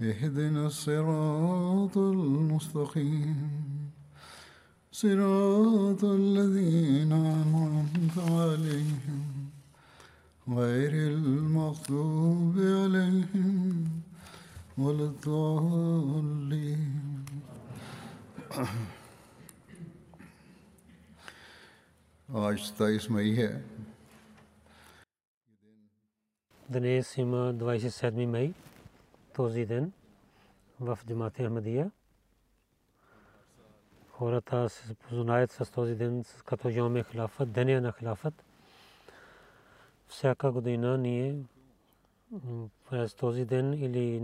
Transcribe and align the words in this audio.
اهدنا 0.00 0.64
الصراط 0.64 1.96
المستقيم. 1.96 3.58
صراط 4.92 6.04
الذين 6.04 7.12
أنعمت 7.12 8.18
عليهم 8.18 9.48
غير 10.58 10.92
المغضوب 10.92 12.58
عليهم 12.58 13.84
ولا 14.78 15.04
الضالين. 15.04 16.38
آج 22.28 22.60
ستائیس 22.60 23.10
مئی 23.10 23.38
ہے۔ 23.38 23.62
دنیس 26.74 27.18
има 27.18 27.50
سیدمی 27.94 28.26
مئی۔ 28.26 28.52
Този 29.38 29.66
ден 29.66 29.92
в 30.80 30.98
Джамат 31.06 31.36
Ахмадия. 31.36 31.90
Хората 34.10 34.68
се 34.68 34.94
познаят 34.94 35.50
с 35.50 35.70
този 35.70 35.94
ден 35.94 36.24
като 36.44 36.68
Йоме 36.68 37.04
Хилафът, 37.04 37.52
деня 37.52 37.80
на 37.80 37.92
Хилафът. 37.92 38.44
Всяка 40.06 40.52
година 40.52 40.98
ние 40.98 41.36
през 42.90 43.14
този 43.14 43.44
ден 43.44 43.72
или 43.72 44.22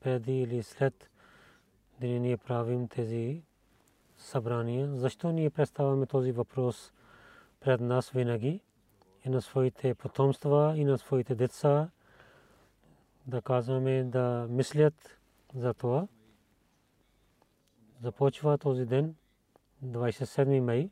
преди 0.00 0.42
или 0.42 0.62
след 0.62 1.10
ден 2.00 2.22
ние 2.22 2.36
правим 2.36 2.88
тези 2.88 3.42
събрания. 4.16 4.94
Защо 4.94 5.32
ние 5.32 5.50
представяме 5.50 6.06
този 6.06 6.32
въпрос 6.32 6.92
пред 7.60 7.80
нас 7.80 8.10
винаги 8.10 8.60
и 9.24 9.28
на 9.28 9.42
своите 9.42 9.94
потомства 9.94 10.74
и 10.76 10.84
на 10.84 10.98
своите 10.98 11.34
деца 11.34 11.88
да 13.26 13.42
казваме 13.42 14.04
да 14.04 14.46
мислят 14.50 15.18
за 15.54 15.74
това. 15.74 16.06
Започва 18.02 18.58
този 18.58 18.86
ден 18.86 19.14
27 19.84 20.60
май 20.60 20.90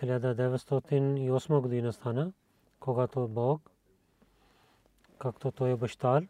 1908 0.00 1.60
година 1.60 1.92
стана, 1.92 2.32
когато 2.80 3.28
Бог, 3.28 3.70
както 5.18 5.52
той 5.52 5.72
обещал, 5.72 6.20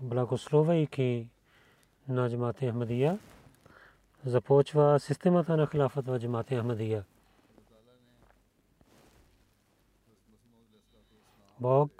благословяйки 0.00 1.28
на 2.08 2.30
Джамат 2.30 2.60
Ахмадия, 2.60 3.18
започва 4.24 5.00
системата 5.00 5.56
на 5.56 5.66
хилафът 5.66 6.06
в 6.06 6.18
Джамат 6.18 6.50
Ахмадия. 6.50 7.04
Бог 11.60 11.99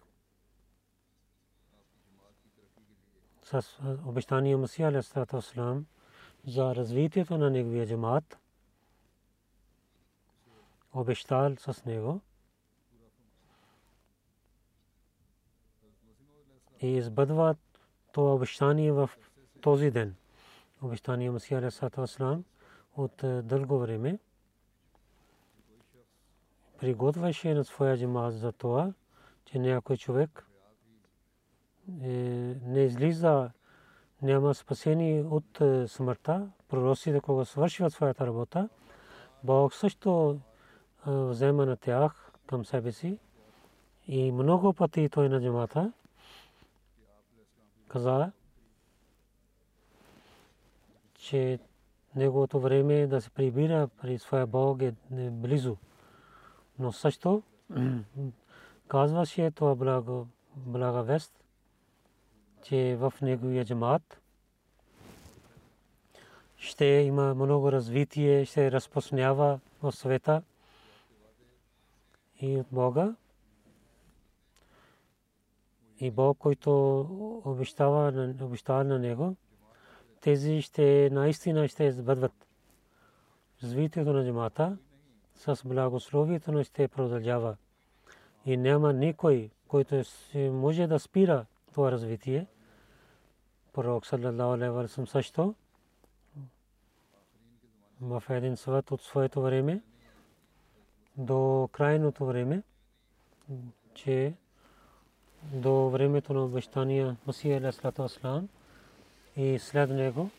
с 3.51 3.79
обещания 4.07 4.59
Масия 4.59 4.89
алейхиссалам 4.89 5.87
за 6.47 6.75
развитието 6.75 7.39
на 7.39 7.51
неговия 7.51 7.87
джамат 7.87 8.39
обещал 10.93 11.57
с 11.57 11.85
него. 11.85 12.21
И 16.81 16.87
избъдва 16.87 17.57
това 18.13 18.35
обещание 18.35 18.93
в 18.93 19.11
този 19.61 19.91
ден. 19.91 20.15
Обещание 20.83 21.31
Масия 21.31 21.59
алейхиссалам 21.59 22.45
от 22.97 23.25
дълго 23.43 23.79
време. 23.79 24.19
Приготвяше 26.79 27.55
на 27.55 27.65
своя 27.65 27.99
джамат 27.99 28.35
за 28.35 28.53
това, 28.53 28.93
че 29.45 29.59
някой 29.59 29.97
човек 29.97 30.50
не 31.89 32.81
излиза, 32.85 33.51
няма 34.23 34.55
спасение 34.55 35.23
от 35.23 35.63
смъртта. 35.91 36.51
Пророците, 36.69 37.21
кога 37.21 37.45
свършват 37.45 37.93
своята 37.93 38.27
работа, 38.27 38.69
Бог 39.45 39.75
също 39.75 40.39
взема 41.07 41.67
на 41.67 41.77
тях 41.77 42.33
към 42.47 42.65
себе 42.65 42.93
си. 42.93 43.19
И 44.07 44.33
много 44.33 44.73
пъти 44.73 45.09
той 45.09 45.29
на 45.29 45.41
джамата 45.41 45.93
каза, 47.89 48.33
че 51.15 51.59
неговото 52.17 52.61
време 52.61 53.07
да 53.07 53.21
се 53.21 53.31
прибира 53.31 53.89
при 53.89 54.19
своя 54.19 54.47
Бог 54.47 54.83
е 54.83 54.95
близо. 55.31 55.77
Но 56.79 56.93
също 56.93 57.43
казваше 58.89 59.51
това 59.51 59.75
благо, 59.75 60.27
блага 60.57 61.03
вест, 61.03 61.40
че 62.63 62.97
в 62.97 63.13
неговия 63.23 63.65
джамат 63.65 64.21
ще 66.57 66.85
има 66.85 67.35
много 67.35 67.73
развитие, 67.73 68.45
ще 68.45 68.73
разпространява 68.73 69.61
в 69.83 69.93
света 69.93 70.43
и 72.41 72.57
от 72.57 72.67
Бога. 72.73 73.15
И 76.01 76.11
Бог, 76.11 76.39
който 76.39 76.71
обещава, 77.45 78.33
обещава 78.41 78.85
на 78.85 78.99
него, 78.99 79.37
тези 80.21 80.63
ще 80.63 81.09
наистина 81.13 81.69
ще 81.69 81.93
бъдат 81.93 82.33
развитието 83.63 84.13
на 84.13 84.25
джамата 84.25 84.79
с 85.37 85.61
благословието 85.65 86.53
но 86.53 86.65
ще 86.65 86.89
продължава 86.89 87.57
и 88.47 88.57
няма 88.57 88.93
никой, 88.93 89.51
който 89.69 90.03
може 90.35 90.87
да 90.87 90.99
спира 90.99 91.47
това 91.73 91.93
развитие. 91.93 92.47
Пророк 93.73 94.07
саллалаху 94.07 94.53
алейхи 94.53 94.71
ва 94.71 95.07
също 95.07 95.55
в 98.01 98.23
един 98.31 98.57
съвет 98.57 98.91
от 98.91 99.03
своето 99.03 99.43
време 99.43 99.81
до 101.17 101.69
крайното 101.73 102.27
време, 102.27 102.63
че 103.95 104.35
до 105.43 105.89
времето 105.89 106.33
на 106.33 106.45
обещания 106.45 107.17
Масия 107.27 107.59
алейхиссалату 107.59 108.03
вассалам 108.03 108.49
и 109.37 109.59
след 109.59 109.91
него 109.91 110.31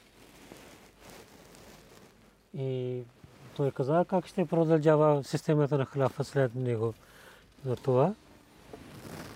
и 2.58 3.02
той 3.56 3.72
каза 3.72 4.06
как 4.10 4.28
ще 4.28 4.46
продължава 4.46 5.24
системата 5.24 5.78
на 5.78 5.86
халафа 5.86 6.24
след 6.24 6.56
него. 6.56 6.94
За 7.66 7.76
това 7.76 8.14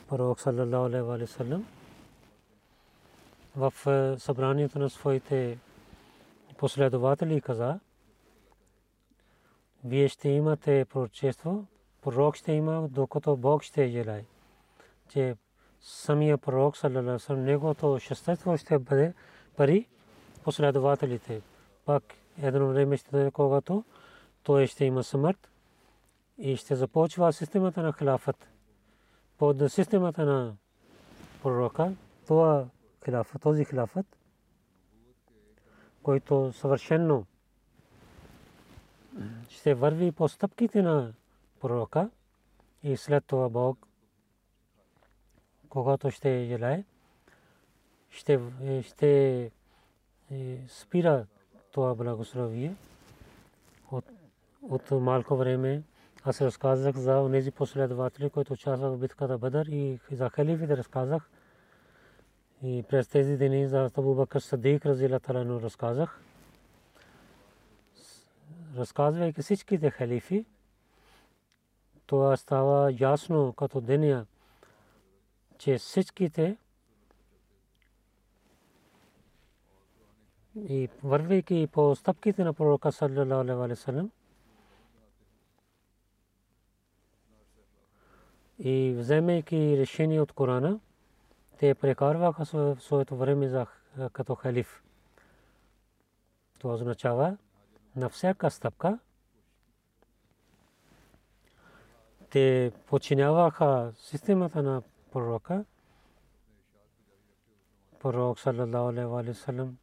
пророк 0.10 0.42
саллалаху 0.42 0.86
алейхи 0.86 1.02
ва 1.02 1.62
в 3.58 3.74
събранието 4.20 4.80
на 4.80 4.90
своите 4.90 5.58
последователи 6.58 7.42
каза, 7.42 7.80
вие 9.84 10.08
ще 10.08 10.30
имате 10.30 10.86
пророчество, 10.86 11.66
пророк 12.02 12.36
ще 12.36 12.52
има, 12.52 12.88
докато 12.92 13.36
Бог 13.36 13.64
ще 13.64 13.88
желае. 13.88 14.24
Че 15.10 15.36
самия 15.82 16.38
пророк, 16.38 16.78
саллалаху 16.78 17.34
неговото 17.34 18.00
същество 18.00 18.58
ще 18.58 18.80
бъде 18.80 19.14
пари 19.56 19.88
последователите. 20.44 21.42
Пак 21.86 22.04
едно 22.42 22.68
време 22.68 22.98
ще 22.98 23.12
дойде, 23.12 23.32
когато 23.32 23.84
той 24.44 24.68
ще 24.68 24.86
има 24.86 25.04
смърт 25.04 25.50
и 26.38 26.58
ще 26.58 26.76
започва 26.76 27.34
системата 27.34 27.82
на 27.82 27.94
хилафът. 27.94 28.48
Под 29.38 29.72
системата 29.72 30.26
на 30.26 30.56
пророка, 31.44 31.92
това 32.28 32.66
хилафът, 33.06 33.42
този 33.42 33.66
хилафът, 33.66 34.06
който 36.04 36.54
съвършенно 36.54 37.26
ще 39.50 39.74
върви 39.74 40.12
по 40.12 40.30
стъпките 40.30 40.82
на 40.82 41.14
пророка 41.62 42.10
и 42.84 42.98
след 42.98 43.26
това 43.26 43.50
Бог, 43.50 43.88
когато 45.70 46.12
ще 46.12 46.46
желае, 46.46 46.84
ще, 48.10 48.40
ще 48.82 49.52
спира 50.68 51.26
това 51.72 51.96
благословие 51.96 52.76
от, 53.92 54.06
от 54.62 54.92
малко 54.92 55.36
време. 55.36 55.84
Аз 56.24 56.42
разказах 56.42 56.96
за 56.96 57.30
тези 57.32 57.52
последователи, 57.52 58.30
които 58.30 58.54
участваха 58.54 58.96
в 58.96 59.00
битката 59.00 59.38
Бадър 59.38 59.66
и 59.66 60.00
за 60.12 60.30
халифите 60.30 60.78
разказах. 60.78 61.30
И 62.64 62.84
през 62.90 63.08
тези 63.08 63.38
дни 63.38 63.68
за 63.68 63.92
Абу 63.98 64.16
Бакр 64.16 64.40
Садик 64.40 64.86
Разила 64.86 65.20
Талану 65.20 65.62
разказах. 65.62 66.22
Разказвайки 68.78 69.42
всичките 69.42 69.90
халифи, 69.90 70.46
това 72.06 72.38
става 72.38 72.94
ясно 73.00 73.54
като 73.54 73.82
деня, 73.82 74.26
че 75.58 75.78
всичките 75.78 76.58
и 80.56 80.90
вървейки 81.04 81.68
по 81.72 81.96
стъпките 81.96 82.44
на 82.44 82.54
пророка 82.54 82.92
саллалаху 82.92 83.34
алейхи 83.34 83.70
ва 83.70 83.76
саллям 83.76 84.12
и 88.60 88.96
вземайки 88.98 89.78
решение 89.78 90.22
от 90.22 90.32
Корана, 90.32 90.80
те 91.58 91.76
прекарваха 91.76 92.46
своето 92.80 93.18
време 93.18 93.48
за, 93.48 93.66
като 94.14 94.36
халиф. 94.36 94.84
Това 96.60 96.74
означава 96.74 97.38
на 97.96 98.10
всяка 98.10 98.52
стъпка 98.52 99.00
те 102.30 102.72
подчиняваха 102.86 103.92
системата 103.98 104.64
на 104.64 104.82
пророка, 105.12 105.66
пророк 108.00 108.40
саллалаху 108.40 108.90
алейхи 108.90 109.30
ва 109.30 109.34
саллям 109.34 109.78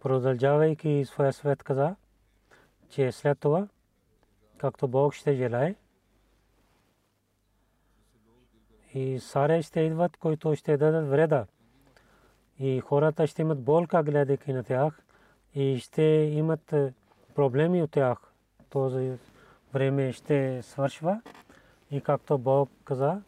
продължавайки 0.00 1.04
своя 1.06 1.32
свет 1.32 1.62
каза, 1.62 1.96
че 2.88 3.12
след 3.12 3.38
това, 3.38 3.68
както 4.58 4.88
Бог 4.88 5.14
ще 5.14 5.34
желае, 5.34 5.74
и 8.94 9.20
саре 9.20 9.62
ще 9.62 9.80
идват, 9.80 10.16
които 10.16 10.54
ще 10.54 10.76
дадат 10.76 11.08
вреда. 11.08 11.46
И 12.58 12.80
хората 12.80 13.26
ще 13.26 13.42
имат 13.42 13.60
болка, 13.60 14.02
гледайки 14.02 14.52
на 14.52 14.64
тях, 14.64 15.02
и 15.54 15.78
ще 15.78 16.02
имат 16.32 16.72
е, 16.72 16.92
проблеми 17.34 17.82
от 17.82 17.90
тях. 17.90 18.18
Този 18.70 19.12
време 19.72 20.12
ще 20.12 20.62
свършва. 20.62 21.20
И 21.90 22.00
както 22.00 22.38
Бог 22.38 22.70
каза, 22.84 23.22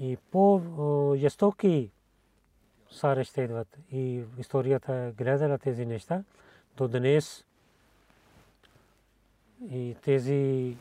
и 0.00 0.16
по-жестоки 0.30 1.90
саре 2.90 3.24
ще 3.24 3.42
идват. 3.42 3.78
И 3.92 4.22
историята 4.38 4.94
е 4.94 5.12
гледала 5.12 5.58
тези 5.58 5.86
неща 5.86 6.22
до 6.76 6.88
днес. 6.88 7.44
И 9.70 9.96
тези 10.02 10.76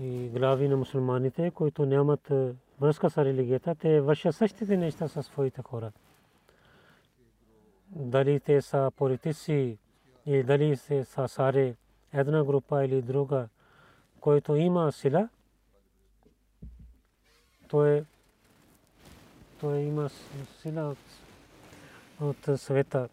и 0.00 0.28
глави 0.28 0.68
на 0.68 0.76
мусулманите, 0.76 1.50
които 1.50 1.86
нямат 1.86 2.30
е, 2.30 2.52
връзка 2.84 3.10
с 3.10 3.18
религията, 3.24 3.74
те 3.74 4.00
вършат 4.00 4.36
същите 4.36 4.76
неща 4.76 5.08
със 5.08 5.26
своите 5.26 5.62
хора. 5.62 5.92
Дали 7.88 8.40
те 8.40 8.62
са 8.62 8.90
политици 8.96 9.78
или 10.26 10.42
дали 10.42 10.76
се 10.76 11.04
са 11.04 11.28
саре 11.28 11.74
една 12.12 12.44
група 12.44 12.84
или 12.84 13.02
друга, 13.02 13.48
който 14.20 14.56
има 14.56 14.92
сила, 14.92 15.28
той, 17.68 18.04
той 19.60 19.78
има 19.78 20.10
сила 20.60 20.96
от 22.20 22.60
света. 22.60 23.08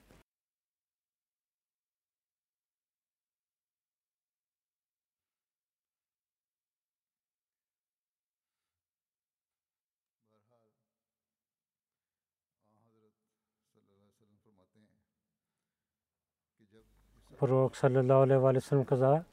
Пророк 17.42 17.78
саллям 17.78 18.86
каза, 18.86 19.24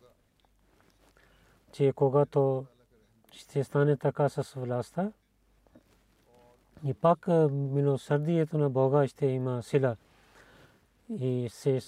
че 1.73 1.93
когато 1.97 2.67
ще 3.33 3.65
стане 3.65 3.97
така 3.97 4.29
с 4.29 4.55
властта, 4.57 5.13
и 6.85 6.95
пак 6.95 7.27
милосърдието 7.51 8.59
на 8.59 8.71
Бога 8.71 9.09
ще 9.09 9.27
има 9.27 9.63
сила 9.63 9.97
и 11.11 11.49
се 11.51 11.81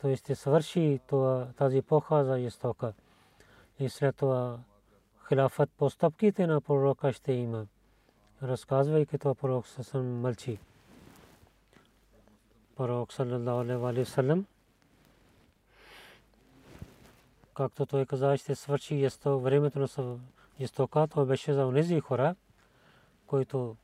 той 0.00 0.16
ще 0.16 0.34
свърши 0.34 1.00
тази 1.56 1.78
епоха 1.78 2.24
за 2.24 2.38
истока. 2.38 2.92
И 3.78 3.88
след 3.88 4.16
това 4.16 4.58
хилафът 5.28 5.70
по 5.70 5.90
стъпките 5.90 6.46
на 6.46 6.60
пророка 6.60 7.12
ще 7.12 7.32
има. 7.32 7.66
Разказвайки 8.42 9.18
това 9.18 9.34
пророк 9.34 9.66
съвсем 9.66 10.20
мълчи. 10.20 10.58
Пророк 12.76 13.12
саллалаху 13.12 13.86
алейхи 13.86 14.00
ва 14.00 14.06
саллям 14.06 14.46
както 17.60 17.86
той 17.86 18.06
каза, 18.06 18.36
ще 18.36 18.54
свърши 18.54 19.04
есто, 19.04 19.40
времето 19.40 19.78
на 19.78 20.18
естока, 20.58 21.06
това 21.06 21.24
беше 21.24 21.52
за 21.52 21.66
онези 21.66 22.00
хора, 22.00 22.34
които 23.26 23.76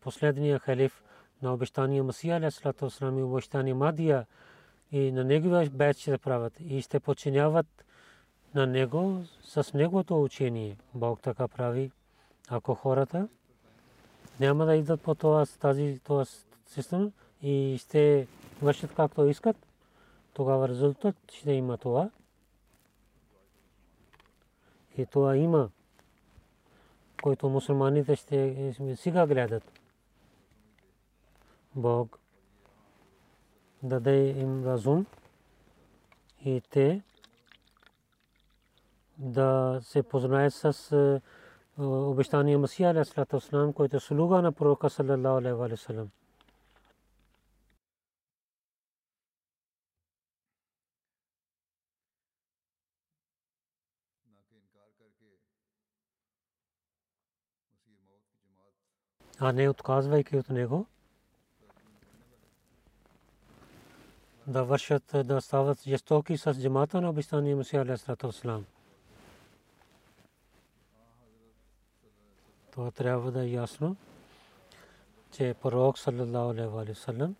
последния 0.00 0.58
халиф 0.58 1.02
на 1.42 1.52
обещания 1.54 2.04
Масия, 2.04 2.36
алясалату 2.36 2.84
вассалам 2.84 3.18
и 3.18 3.22
обещания 3.22 3.74
Мадия 3.74 4.26
и 4.92 5.12
на 5.12 5.24
неговия 5.24 5.70
бед 5.70 5.98
ще 5.98 6.18
правят 6.18 6.52
и 6.60 6.82
ще 6.82 7.00
подчиняват 7.00 7.66
на 8.54 8.66
него 8.66 9.22
с 9.42 9.74
неговото 9.74 10.22
учение. 10.22 10.76
Бог 10.94 11.20
така 11.20 11.48
прави. 11.48 11.90
Ако 12.48 12.74
хората 12.74 13.28
няма 14.40 14.66
да 14.66 14.76
идат 14.76 15.00
по 15.00 15.14
тази 15.60 16.00
система 16.66 17.10
и 17.42 17.78
ще 17.80 18.26
вършат 18.62 18.94
както 18.94 19.28
искат, 19.28 19.67
тогава 20.38 20.68
резултат 20.68 21.16
ще 21.32 21.52
има 21.52 21.78
това. 21.78 22.10
И 24.96 25.06
това 25.06 25.36
има, 25.36 25.70
който 27.22 27.48
мусулманите 27.48 28.16
ще 28.16 28.74
сега 28.96 29.26
гледат. 29.26 29.80
Бог 31.76 32.18
даде 33.82 34.28
им 34.28 34.64
разум 34.64 35.06
и 36.44 36.62
те 36.70 37.02
да 39.18 39.80
се 39.82 40.02
познаят 40.02 40.54
с 40.54 41.20
обещания 41.78 42.58
Масия, 42.58 43.04
който 43.76 43.96
е 43.96 44.00
слуга 44.00 44.42
на 44.42 44.52
пророка 44.52 44.90
саллалаху 44.90 45.62
алейхи. 45.62 46.10
А 59.38 59.52
не 59.52 59.68
отказвайки 59.68 60.36
от 60.36 60.48
него, 60.48 60.86
да 64.46 64.64
вършат, 64.64 65.14
да 65.24 65.40
стават 65.40 65.82
жестоки 65.82 66.38
с 66.38 66.54
джамата 66.54 67.00
на 67.00 67.10
обещания 67.10 67.56
Мусия 67.56 67.82
алейхиссалам. 67.82 68.64
Това 72.70 72.90
трябва 72.90 73.32
да 73.32 73.44
е 73.44 73.50
ясно, 73.50 73.96
че 75.30 75.54
пророк 75.62 75.98
саллалаху 75.98 76.50
алейхи 76.50 76.92
ва 76.92 76.94
саллям, 76.94 77.36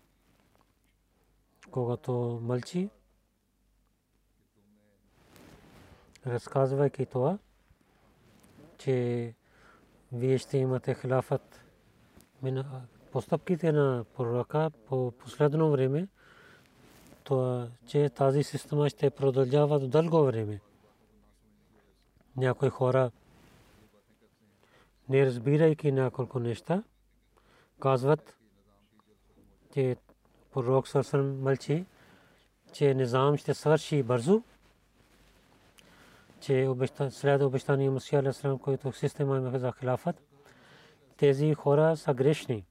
когато 1.71 2.39
мълчи, 2.43 2.89
разказвайки 6.27 7.05
това, 7.05 7.37
че 8.77 9.33
вие 10.11 10.37
ще 10.37 10.57
имате 10.57 10.95
хилафът 10.95 11.68
постъпките 13.11 13.71
на 13.71 14.05
пророка 14.17 14.71
по 14.87 15.11
последно 15.11 15.71
време, 15.71 16.07
то 17.23 17.67
че 17.87 18.09
тази 18.09 18.43
система 18.43 18.89
ще 18.89 19.09
продължава 19.09 19.79
дълго 19.79 20.25
време. 20.25 20.59
Някои 22.37 22.69
хора, 22.69 23.11
не 25.09 25.25
разбирайки 25.25 25.91
няколко 25.91 26.39
неща, 26.39 26.83
казват, 27.79 28.35
че 29.73 29.95
пророк 30.53 30.87
Сърсън 30.87 31.39
мълчи, 31.41 31.85
че 32.73 32.93
низам 32.93 33.37
ще 33.37 33.53
свърши 33.53 34.03
бързо, 34.03 34.43
че 36.39 36.69
след 37.09 37.41
обещание 37.41 37.89
Мусия 37.89 38.19
Алейхиссалам, 38.19 38.59
който 38.59 38.91
система 38.91 39.37
има 39.37 39.59
за 39.59 39.73
хилафът, 39.79 40.28
тези 41.19 41.53
хора 41.53 41.97
са 41.97 42.13
грешни. 42.13 42.65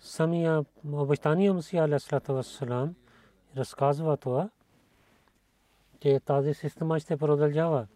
Самия 0.00 0.64
обещание 0.84 1.52
Мусия 1.52 1.84
Алейхиссалам 1.84 2.94
разказва 3.56 4.16
това, 4.16 4.50
че 6.00 6.20
тази 6.20 6.54
система 6.54 7.00
ще 7.00 7.16
продължава. 7.16 7.86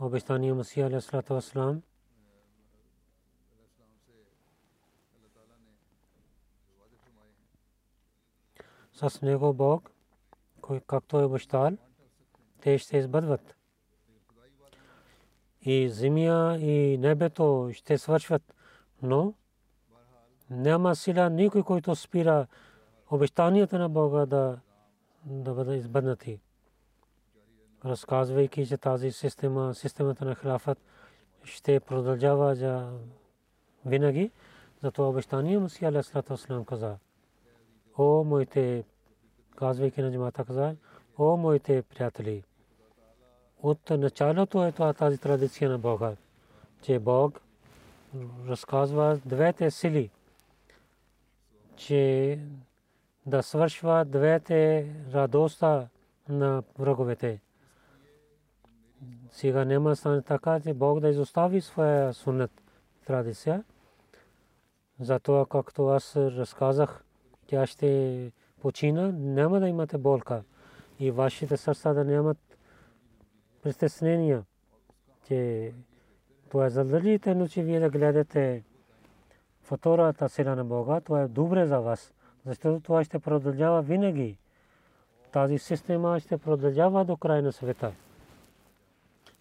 обещание 0.00 0.52
Масия 0.52 0.86
алейхиссалам 0.86 1.82
с 8.92 9.22
него 9.22 9.54
Бог, 9.54 9.90
както 10.86 11.20
е 11.20 11.24
обещал, 11.24 11.70
те 12.60 12.78
ще 12.78 12.96
избъдват. 12.96 13.54
И 15.64 15.88
земя 15.88 16.56
и 16.60 16.98
небето 16.98 17.70
ще 17.72 17.98
свършват, 17.98 18.54
но 19.02 19.34
няма 20.50 20.96
сила 20.96 21.30
никой, 21.30 21.62
който 21.62 21.94
спира 21.94 22.46
обещанията 23.10 23.78
на 23.78 23.88
Бога 23.88 24.26
да, 24.26 24.58
да 25.24 25.54
бъдат 25.54 25.76
избъднати 25.76 26.40
разказвайки, 27.84 28.66
че 28.66 28.76
тази 28.76 29.12
система, 29.12 29.74
системата 29.74 30.24
на 30.24 30.34
хилафът 30.34 30.78
ще 31.44 31.80
продължава 31.80 32.54
за 32.54 32.92
винаги. 33.86 34.30
За 34.82 34.90
това 34.90 35.08
обещание 35.08 35.58
Мусия 35.58 35.88
Алейхиссалам 35.88 36.64
каза. 36.64 36.96
О, 37.98 38.24
моите, 38.24 38.84
казвайки 39.56 40.02
на 40.02 40.12
джамата 40.12 40.44
каза, 40.44 40.76
о, 41.18 41.36
моите 41.36 41.82
приятели, 41.82 42.42
от 43.64 43.90
началото 43.90 44.64
е 44.64 44.72
това 44.72 44.92
тази 44.92 45.18
традиция 45.18 45.70
на 45.70 45.78
Бога, 45.78 46.12
че 46.82 46.98
Бог 46.98 47.40
разказва 48.48 49.20
двете 49.24 49.70
сили, 49.70 50.10
че 51.76 52.38
да 53.26 53.42
свършва 53.42 54.04
двете 54.04 54.88
радоста 55.12 55.88
на 56.28 56.62
враговете. 56.78 57.40
Сега 59.30 59.64
няма 59.64 59.96
стане 59.96 60.22
така, 60.22 60.60
че 60.60 60.74
Бог 60.74 61.00
да 61.00 61.08
изостави 61.08 61.60
своя 61.60 62.14
сунет 62.14 62.50
традиция. 63.06 63.64
Затова, 65.00 65.46
както 65.46 65.88
аз 65.88 66.16
разказах, 66.16 67.04
тя 67.46 67.66
ще 67.66 68.32
почина, 68.60 69.12
няма 69.12 69.60
да 69.60 69.68
имате 69.68 69.98
болка. 69.98 70.42
И 70.98 71.10
вашите 71.10 71.56
сърца 71.56 71.92
да 71.92 72.04
нямат 72.04 72.38
притеснения, 73.64 74.44
че 75.26 75.72
това 76.48 76.66
е 76.66 76.70
задължително, 76.70 77.48
че 77.48 77.62
вие 77.62 77.80
да 77.80 77.90
гледате 77.90 78.62
втората 79.62 80.28
сила 80.28 80.56
на 80.56 80.64
Бога, 80.64 81.00
това 81.00 81.22
е 81.22 81.28
добре 81.28 81.66
за 81.66 81.80
вас, 81.80 82.14
защото 82.46 82.80
това 82.80 83.04
ще 83.04 83.18
продължава 83.18 83.82
винаги. 83.82 84.38
Тази 85.32 85.58
система 85.58 86.20
ще 86.20 86.38
продължава 86.38 87.04
до 87.04 87.16
края 87.16 87.42
на 87.42 87.52
света 87.52 87.92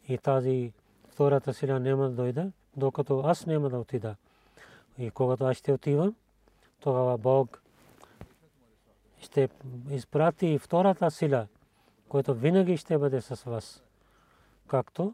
и 0.08 0.18
тази 0.18 0.74
втората 1.10 1.54
сила 1.54 1.80
няма 1.80 2.10
да 2.10 2.16
дойде, 2.16 2.52
докато 2.78 3.20
аз 3.20 3.46
няма 3.46 3.70
да 3.70 3.80
отида. 3.80 4.16
И 4.98 5.12
когато 5.12 5.46
аз 5.46 5.58
ще 5.58 5.74
отивам, 5.74 6.16
тогава 6.80 7.18
Бог 7.18 7.62
ще 9.20 9.50
изпрати 9.90 10.60
втората 10.60 11.12
сила, 11.12 11.48
която 12.10 12.34
винаги 12.34 12.78
ще 12.78 12.98
бъде 12.98 13.22
с 13.22 13.44
вас. 13.44 13.84
Както 14.74 15.14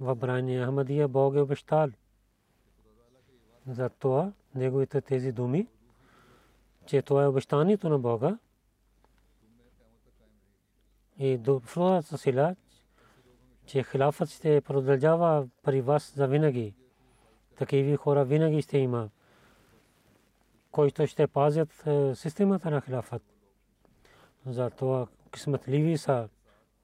в 0.00 0.14
Брания 0.14 0.66
Ахмадия 0.66 1.08
Бог 1.08 1.34
е 1.34 1.40
обещал. 1.40 1.88
Затова 3.66 4.32
неговите 4.54 5.00
тези 5.00 5.32
думи, 5.32 5.68
че 6.86 7.02
това 7.02 7.22
е 7.22 7.26
обещанието 7.26 7.88
на 7.88 7.98
Бога 7.98 8.38
и 11.18 11.38
до 11.38 11.60
втората 11.60 12.18
сила, 12.18 12.56
че 13.64 13.82
хилафът 13.82 14.28
ще 14.28 14.60
продължава 14.60 15.48
при 15.62 15.80
вас 15.80 16.12
за 16.16 16.26
винаги. 16.28 16.74
Такива 17.56 17.96
хора 17.96 18.24
винаги 18.24 18.62
ще 18.62 18.78
има, 18.78 19.10
които 20.70 21.06
ще 21.06 21.26
пазят 21.26 21.84
системата 22.14 22.70
на 22.70 22.80
хилафът. 22.80 23.22
Затова 24.46 25.06
късметливи 25.30 25.98
са 25.98 26.28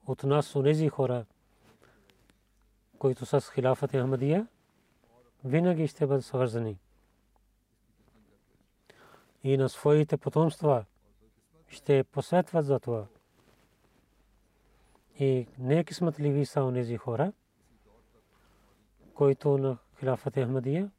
от 0.07 0.23
нас 0.23 0.55
онези 0.55 0.89
хора, 0.89 1.25
които 3.03 3.25
с 3.25 3.51
хилафът 3.53 3.91
Ахмадия 3.91 4.47
винаги 5.45 5.87
ще 5.87 6.07
бъдат 6.07 6.25
свързани. 6.25 6.77
И 9.43 9.57
на 9.57 9.69
своите 9.69 10.17
потомства 10.17 10.85
ще 11.67 12.03
посветват 12.03 12.65
за 12.65 12.79
това. 12.79 13.05
И 15.19 15.47
не 15.59 15.83
кисматливи 15.83 16.45
са 16.45 16.63
онези 16.63 16.97
хора, 16.97 17.33
които 19.13 19.57
на 19.57 19.77
хилафът 19.99 20.35
Ахмадия 20.35 20.91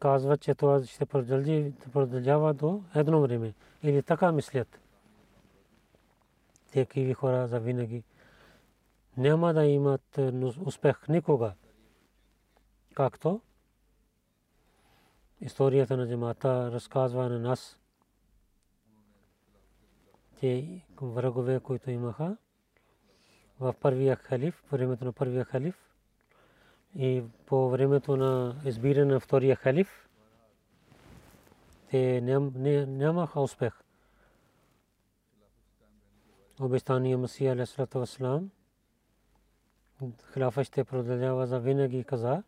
казват, 0.00 0.40
че 0.40 0.54
това 0.54 0.84
ще 0.84 1.06
продължава 1.92 2.54
до 2.54 2.82
едно 2.94 3.20
време. 3.20 3.54
Или 3.82 4.02
така 4.02 4.32
мислят. 4.32 4.80
Такива 6.72 7.14
хора 7.14 7.48
за 7.48 7.60
винаги 7.60 8.02
няма 9.16 9.54
да 9.54 9.64
имат 9.64 10.18
успех 10.64 11.08
никога. 11.08 11.52
Както 12.94 13.40
историята 15.40 15.96
на 15.96 16.08
джамата 16.08 16.72
разказва 16.72 17.28
на 17.28 17.38
нас, 17.38 17.78
те 20.40 20.82
врагове, 21.02 21.60
които 21.60 21.90
имаха, 21.90 22.36
в 23.60 23.74
първия 23.80 24.16
халиф, 24.16 24.64
времето 24.72 25.04
на 25.04 25.12
първия 25.12 25.44
халиф 25.44 25.88
и 26.96 27.22
по 27.46 27.70
времето 27.70 28.16
на 28.16 28.60
избиране 28.64 29.12
на 29.12 29.20
втория 29.20 29.56
халиф, 29.56 30.08
те 31.90 32.20
нямаха 32.86 33.40
успех. 33.40 33.72
Обещания 36.60 37.18
Масия 37.18 37.52
Алейхиссалату 37.52 37.98
Вассалам 37.98 38.50
хилафа 40.32 40.64
ще 40.64 40.84
продължава 40.84 41.46
за 41.46 41.58
винаги 41.58 42.04
каза, 42.04 42.42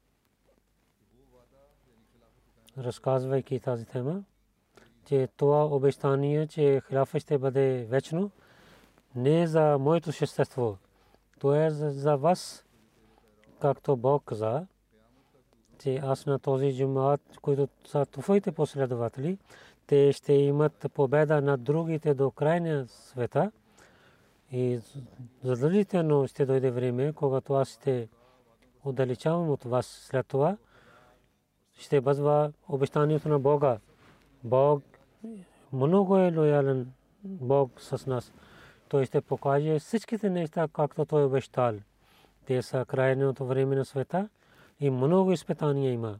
разказвайки 2.78 3.61
тази 3.61 3.84
тема, 3.84 4.23
че 5.04 5.28
това 5.37 5.64
обещание, 5.64 6.46
че 6.46 6.82
хилафа 6.88 7.20
ще 7.20 7.38
бъде 7.38 7.84
вечно, 7.84 8.30
не 9.16 9.42
е 9.42 9.46
за 9.46 9.78
моето 9.80 10.12
същество, 10.12 10.76
то 11.38 11.54
е 11.54 11.70
за 11.70 12.16
вас, 12.16 12.64
както 13.61 13.96
Бог 13.96 14.25
каза, 14.25 14.66
че 15.78 15.96
аз 15.96 16.26
на 16.26 16.38
този 16.38 16.76
джумат, 16.76 17.20
които 17.42 17.68
са 17.87 18.06
твоите 18.06 18.52
последователи, 18.52 19.38
те 19.87 20.12
ще 20.12 20.32
имат 20.32 20.87
победа 20.94 21.40
над 21.40 21.62
другите 21.62 22.14
до 22.14 22.30
крайния 22.30 22.87
света. 22.88 23.52
И 24.54 24.80
задължително 25.42 26.26
ще 26.26 26.46
дойде 26.46 26.70
време, 26.70 27.12
когато 27.12 27.54
аз 27.54 27.68
ще 27.68 28.08
отдалечавам 28.84 29.50
от 29.50 29.64
вас 29.64 29.87
след 29.87 30.26
това, 30.26 30.56
ще 31.78 32.00
бъдва 32.00 32.52
обещанието 32.68 33.28
на 33.28 33.38
Бога. 33.38 33.78
Бог 34.44 34.82
много 35.73 36.18
е 36.18 36.37
лоялен 36.37 36.92
Бог 37.25 37.80
с 37.80 38.06
нас 38.06 38.32
той 38.94 39.06
ще 39.06 39.20
покаже 39.20 39.78
всичките 39.78 40.30
неща, 40.30 40.68
както 40.73 41.04
той 41.04 41.25
обещал. 41.25 41.75
Те 42.46 42.62
са 42.62 42.84
крайното 42.84 43.46
време 43.46 43.76
на 43.76 43.84
света 43.84 44.28
и 44.80 44.90
много 44.90 45.32
изпитания 45.32 45.92
има. 45.92 46.18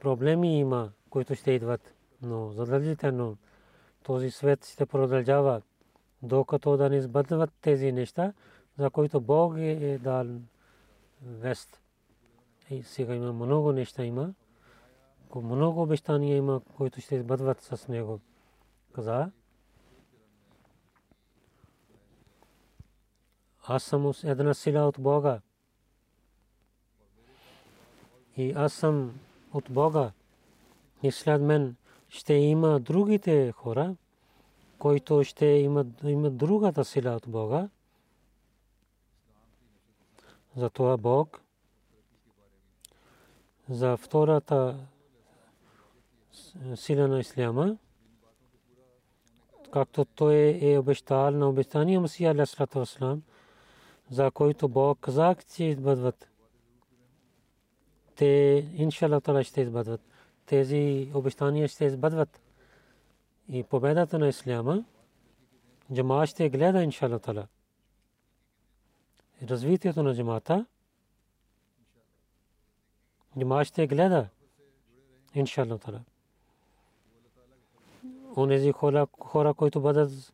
Проблеми 0.00 0.58
има, 0.58 0.90
които 1.10 1.34
ще 1.34 1.52
идват, 1.52 1.94
но 2.22 2.50
задължително 2.50 3.36
този 4.02 4.30
свет 4.30 4.66
ще 4.66 4.86
продължава, 4.86 5.62
докато 6.26 6.76
да 6.76 6.90
не 6.90 7.02
сбъдват 7.02 7.50
тези 7.60 7.92
неща, 7.92 8.32
за 8.78 8.90
които 8.90 9.20
Бог 9.20 9.56
е, 9.56 9.70
е 9.70 9.98
дал 9.98 10.26
вест. 11.22 11.80
И 12.70 12.82
сега 12.82 13.14
има 13.14 13.32
много 13.32 13.72
неща 13.72 14.04
има, 14.04 14.34
много 15.34 15.82
обещания 15.82 16.36
има, 16.36 16.60
които 16.76 17.00
ще 17.00 17.22
бъдват 17.22 17.60
с 17.60 17.88
него. 17.88 18.20
Каза, 18.92 19.30
аз 23.66 23.82
съм 23.82 24.12
една 24.24 24.54
сила 24.54 24.88
от 24.88 25.00
Бога. 25.00 25.40
И 28.36 28.52
аз 28.52 28.72
съм 28.72 29.20
от 29.52 29.64
Бога. 29.70 30.12
И 31.02 31.12
след 31.12 31.42
мен 31.42 31.76
ще 32.08 32.34
има 32.34 32.80
другите 32.80 33.52
хора, 33.52 33.96
които 34.78 35.24
ще 35.24 35.46
имат, 35.46 35.86
имат 36.04 36.36
другата 36.36 36.84
сила 36.84 37.16
от 37.16 37.28
Бога. 37.28 37.68
Затова 40.56 40.96
Бог 40.96 41.40
за 43.68 43.96
втората 43.96 44.78
сила 46.74 47.08
на 47.08 47.20
Исляма, 47.20 47.76
както 49.72 50.04
той 50.04 50.58
е 50.62 50.78
обещал 50.78 51.30
на 51.30 51.48
обещания 51.48 52.00
Масия 52.00 52.30
Алясалату 52.30 52.78
Васлам, 52.78 53.22
за 54.10 54.30
който 54.30 54.68
Бог 54.68 54.98
казах, 55.00 55.44
че 55.44 55.64
избъдват. 55.64 56.28
Те, 58.14 58.26
иншалла, 58.74 59.44
ще 59.44 59.60
избъдват. 59.60 60.00
Тези 60.46 61.10
обещания 61.14 61.68
ще 61.68 61.84
избъдват. 61.84 62.40
И 63.48 63.62
победата 63.62 64.18
на 64.18 64.28
Исляма, 64.28 64.84
джама 65.94 66.26
ще 66.26 66.48
гледа, 66.48 66.82
иншалла, 66.82 67.18
тала. 67.18 67.46
Развитието 69.42 70.02
на 70.02 70.14
джамата, 70.14 70.66
джама 73.38 73.64
ще 73.64 73.86
гледа, 73.86 74.28
иншалла, 75.34 75.78
тала 75.78 76.00
онези 78.36 78.72
хора, 79.20 79.54
които 79.56 79.80
бъдат 79.80 80.32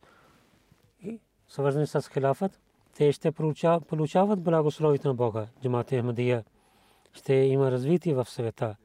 свързани 1.47 1.87
с 1.87 2.09
хилафът, 2.13 2.59
те 2.95 3.11
ще 3.11 3.31
получават 3.31 4.43
благословите 4.43 5.07
на 5.07 5.13
Бога. 5.13 5.47
Джамат 5.61 5.89
Ахмадия 5.89 6.43
ще 7.13 7.33
има 7.33 7.71
развитие 7.71 8.13
в 8.13 8.25
света. 8.25 8.75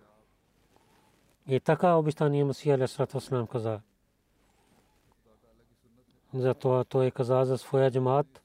И 1.49 1.61
така 1.61 1.95
обещание 1.95 2.45
Масия 2.45 2.75
Алисалату 2.75 3.19
Аслам 3.19 3.47
каза. 3.47 3.81
Затова 6.35 6.85
той 6.85 7.11
каза 7.11 7.45
за 7.45 7.59
своя 7.59 7.91
джамат, 7.91 8.43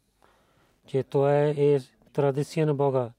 че 0.85 1.03
това 1.03 1.39
е 1.39 1.79
традиция 2.13 2.65
на 2.65 2.75
Бога. 2.75 3.11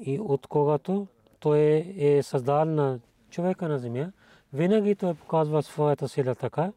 И 0.00 0.20
от 0.20 0.46
когато 0.46 1.06
той 1.40 1.60
е 1.96 2.22
създал 2.22 2.64
на 2.64 3.00
човека 3.30 3.68
на 3.68 3.78
земя, 3.78 4.12
винаги 4.52 4.94
той 4.94 5.14
показва 5.14 5.62
своята 5.62 6.08
сила 6.08 6.34
така, 6.34 6.72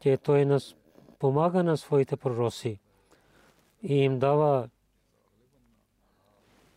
че 0.00 0.16
той 0.16 0.44
нас 0.44 0.76
помага 1.18 1.62
на 1.62 1.76
своите 1.76 2.16
пророци 2.16 2.80
и 3.82 3.94
им 3.94 4.18
дава 4.18 4.68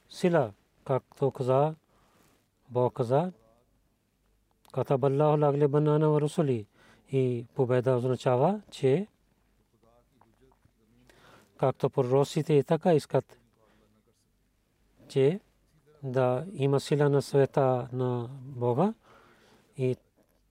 сила, 0.09 0.53
както 0.83 1.31
каза, 1.31 1.75
Бог 2.69 2.93
каза, 2.93 3.31
катаб 4.73 5.03
Аллаху 5.03 5.41
лагле 5.41 5.67
банана 5.67 6.09
ва 6.09 6.21
русули 6.21 6.67
и 7.11 7.45
победа 7.55 7.95
означава, 7.95 8.61
че 8.71 9.07
както 11.57 11.89
пророците 11.89 12.53
и 12.53 12.63
така 12.63 12.93
искат, 12.93 13.37
че 15.07 15.39
да 16.03 16.45
има 16.53 16.79
сила 16.79 17.09
на 17.09 17.21
света 17.21 17.87
на 17.93 18.29
Бога 18.41 18.93
и 19.77 19.95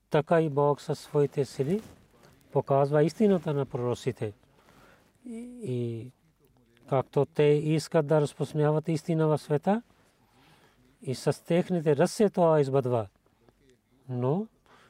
така 0.09 0.41
и 0.41 0.49
Бог 0.49 0.81
със 0.81 0.99
своите 0.99 1.45
сили 1.45 1.81
показва 2.51 3.03
истината 3.03 3.53
на 3.53 3.65
пророците. 3.65 4.33
И 5.25 6.11
както 6.89 7.25
те 7.25 7.43
искат 7.43 8.07
да 8.07 8.21
разпространяват 8.21 8.87
истина 8.87 9.27
в 9.27 9.37
света, 9.37 9.81
и 11.01 11.15
с 11.15 11.43
техните 11.45 11.95
ръце 11.95 12.29
това 12.29 12.61
избъдва. 12.61 13.07
Но 14.09 14.47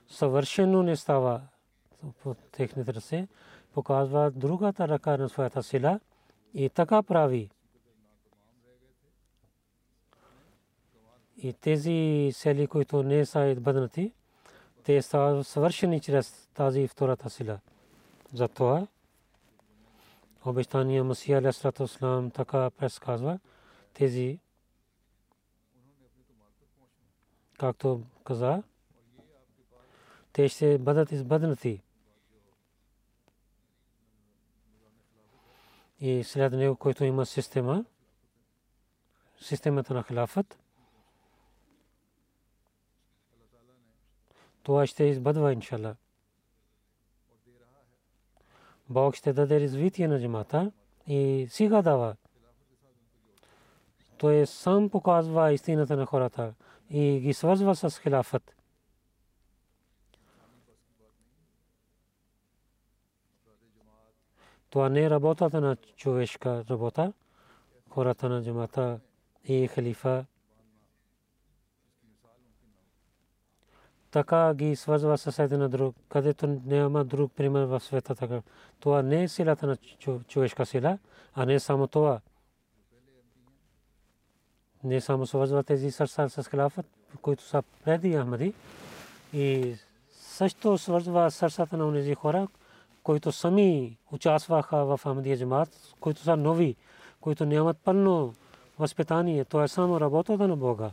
съвършено 0.07 0.83
не 0.83 0.95
става 0.95 1.41
по 2.23 2.35
техните 2.51 2.93
ръце, 2.93 3.27
показва 3.73 4.31
другата 4.31 4.87
ръка 4.87 5.17
на 5.17 5.29
своята 5.29 5.63
сила 5.63 5.99
и 6.53 6.69
така 6.69 7.03
прави. 7.03 7.49
И 11.37 11.53
тези 11.53 12.29
сели, 12.33 12.67
които 12.67 13.03
не 13.03 13.25
са 13.25 13.45
избъднати, 13.45 14.13
те 14.83 15.01
са 15.01 15.43
свършени 15.43 15.99
чрез 15.99 16.49
тази 16.53 16.87
втората 16.87 17.29
сила. 17.29 17.59
Затова 18.33 18.87
обещания 20.45 21.03
Масия 21.03 21.37
Алисалату 21.37 21.83
Ислам 21.83 22.31
така 22.31 22.69
предсказва 22.69 23.39
тези 23.93 24.39
както 27.59 28.01
каза, 28.23 28.63
те 30.33 30.49
ще 30.49 30.77
бъдат 30.77 31.11
избъднати. 31.11 31.81
И 36.01 36.23
след 36.23 36.53
него, 36.53 36.75
който 36.75 37.03
има 37.03 37.25
система, 37.25 37.85
системата 39.41 39.93
на 39.93 40.03
халафът, 40.03 40.59
това 44.63 44.87
ще 44.87 45.03
избъдва, 45.03 45.53
иншалла. 45.53 45.95
Бог 48.89 49.15
ще 49.15 49.33
даде 49.33 49.59
развитие 49.59 50.07
на 50.07 50.19
джамата 50.19 50.71
и 51.07 51.47
сега 51.49 51.81
дава. 51.81 52.15
Той 54.17 54.45
сам 54.45 54.89
показва 54.89 55.53
истината 55.53 55.95
на 55.95 56.05
хората 56.05 56.53
и 56.89 57.19
ги 57.19 57.33
свързва 57.33 57.75
с 57.75 57.99
хилафът. 57.99 58.58
Това 64.69 64.89
не 64.89 65.03
е 65.03 65.09
работата 65.09 65.61
на 65.61 65.75
човешка 65.75 66.63
работа. 66.69 67.13
Хората 67.89 68.29
на 68.29 68.43
джамата 68.43 68.99
и 69.45 69.67
халифа 69.67 70.25
така 74.11 74.53
ги 74.53 74.75
свързва 74.75 75.17
с 75.17 75.39
един 75.39 75.69
друг, 75.69 75.95
където 76.09 76.47
няма 76.65 77.05
друг 77.05 77.31
пример 77.35 77.65
в 77.65 77.79
света 77.79 78.15
така. 78.15 78.41
Това 78.79 79.01
не 79.01 79.23
е 79.23 79.27
силата 79.27 79.67
на 79.67 79.77
човешка 80.27 80.65
сила, 80.65 80.97
а 81.33 81.45
не 81.45 81.59
само 81.59 81.87
това. 81.87 82.19
Не 84.83 85.01
само 85.01 85.27
свързва 85.27 85.63
тези 85.63 85.91
сърца 85.91 86.29
с 86.29 86.49
хилафът, 86.49 86.85
които 87.21 87.43
са 87.43 87.63
преди 87.83 88.17
Ахмади, 88.17 88.53
и 89.33 89.75
също 90.11 90.77
свързва 90.77 91.31
сърцата 91.31 91.77
на 91.77 91.93
тези 91.93 92.15
хора, 92.15 92.47
които 93.03 93.31
сами 93.31 93.97
участваха 94.11 94.85
в 94.85 94.99
Ахмадия 95.03 95.37
джамат, 95.37 95.95
които 95.99 96.21
са 96.21 96.37
нови, 96.37 96.75
които 97.21 97.45
нямат 97.45 97.77
пълно 97.77 98.33
възпитание. 98.79 99.45
Това 99.45 99.63
е 99.63 99.67
само 99.67 99.99
работата 99.99 100.47
на 100.47 100.55
Бога 100.55 100.91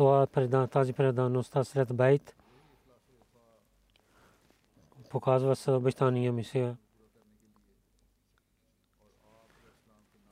това 0.00 0.26
предан, 0.26 0.68
тази 0.68 0.92
предаността 0.92 1.64
след 1.64 1.94
байт 1.94 2.36
показва 5.10 5.56
се 5.56 5.70
обещания 5.70 6.32
мисия. 6.32 6.76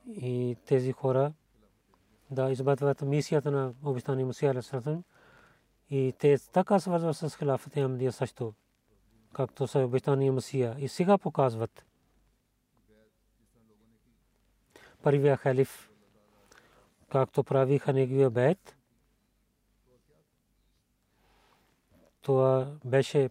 И 0.07 0.57
тези 0.65 0.91
хора 0.91 1.33
да 2.31 2.51
избъдват 2.51 3.01
мисията 3.01 3.51
на 3.51 3.73
обещания 3.83 4.25
мисия 4.25 4.63
и 5.89 6.13
те 6.19 6.37
така 6.51 6.79
свързват 6.79 7.17
с 7.17 7.35
хилафът 7.37 7.77
Амдия 7.77 8.11
също, 8.11 8.53
както 9.33 9.67
са 9.67 9.79
обещания 9.79 10.33
мисия. 10.33 10.75
И 10.79 10.87
сега 10.87 11.17
показват 11.17 11.85
първия 15.03 15.37
халиф, 15.37 15.89
както 17.09 17.43
правиха 17.43 17.93
неговия 17.93 18.29
бейт, 18.29 18.75
това 22.21 22.67
беше, 22.85 23.29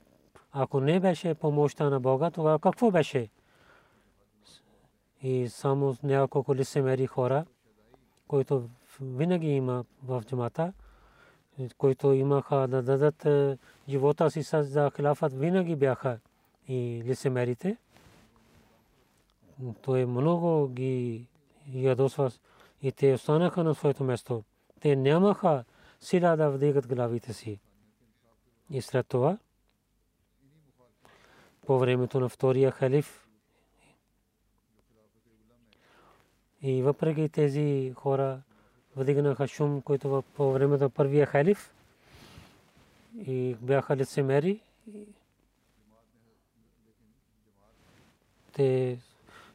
ако 0.53 0.81
не 0.81 1.01
беше 1.01 1.35
помощта 1.35 1.91
на 1.91 2.01
Бога, 2.01 2.31
това 2.31 2.59
какво 2.59 2.91
беше? 2.91 3.29
И 5.23 5.49
само 5.49 5.97
няколко 6.03 6.55
лицемери 6.55 7.07
хора, 7.07 7.47
които 8.29 8.69
винаги 9.01 9.49
има 9.49 9.85
в 10.03 10.23
джамата, 10.27 10.73
които 11.79 12.12
имаха 12.12 12.68
да 12.68 12.83
дадат 12.83 13.25
е, 13.25 13.59
живота 13.88 14.31
си 14.31 14.42
за 14.42 14.90
хилафът, 14.97 15.33
винаги 15.33 15.77
бяха 15.77 16.18
и 16.68 17.03
лицемерите. 17.07 17.77
Той 19.83 20.07
много 20.07 20.68
ги 20.68 21.27
ядосва 21.73 22.31
и 22.83 22.92
те 22.92 23.14
останаха 23.14 23.64
на 23.64 23.75
своето 23.75 24.05
место. 24.05 24.44
Те 24.81 24.97
нямаха 24.97 25.64
сила 26.01 26.37
да 26.37 26.51
вдигат 26.51 26.88
главите 26.88 27.33
си. 27.33 27.59
И 28.71 28.83
след 28.83 29.07
това, 29.07 29.38
по 31.66 31.79
времето 31.79 32.21
на 32.21 32.29
втория 32.29 32.71
халиф, 32.71 33.29
и 36.62 36.83
въпреки 36.83 37.29
тези 37.29 37.92
хора 37.97 38.42
вдигнаха 38.99 39.49
шум, 39.49 39.83
които 39.83 40.23
по 40.35 40.53
времето 40.53 40.85
на 40.85 40.91
първия 40.91 41.27
халиф, 41.27 41.75
и 43.27 43.57
бяха 43.61 43.97
лицемери. 43.97 44.61
Те 48.53 48.99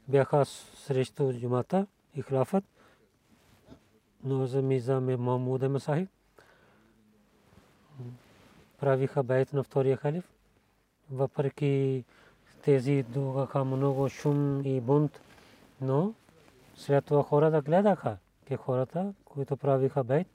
бяха 0.08 0.46
срещу 0.46 1.34
джумата 1.34 1.88
и 2.16 2.22
хлафът, 2.22 2.64
но 4.24 4.46
за 4.46 4.62
Мизам 4.62 5.06
Махмуд 5.06 5.62
Масахиб 5.62 6.10
правиха 8.80 9.24
бейт 9.24 9.54
на 9.54 9.64
втория 9.64 9.98
халиф. 9.98 10.30
Въпреки 11.12 12.04
тези 12.64 13.04
дугаха 13.04 13.66
много 13.66 14.10
шум 14.10 14.62
и 14.66 14.82
бунт, 14.82 15.22
но 15.82 16.14
след 16.76 17.10
хората 17.10 17.62
гледаха, 17.62 18.18
ке 18.46 18.58
хората, 18.58 19.14
които 19.34 19.58
правиха 19.58 20.04
бейт, 20.04 20.28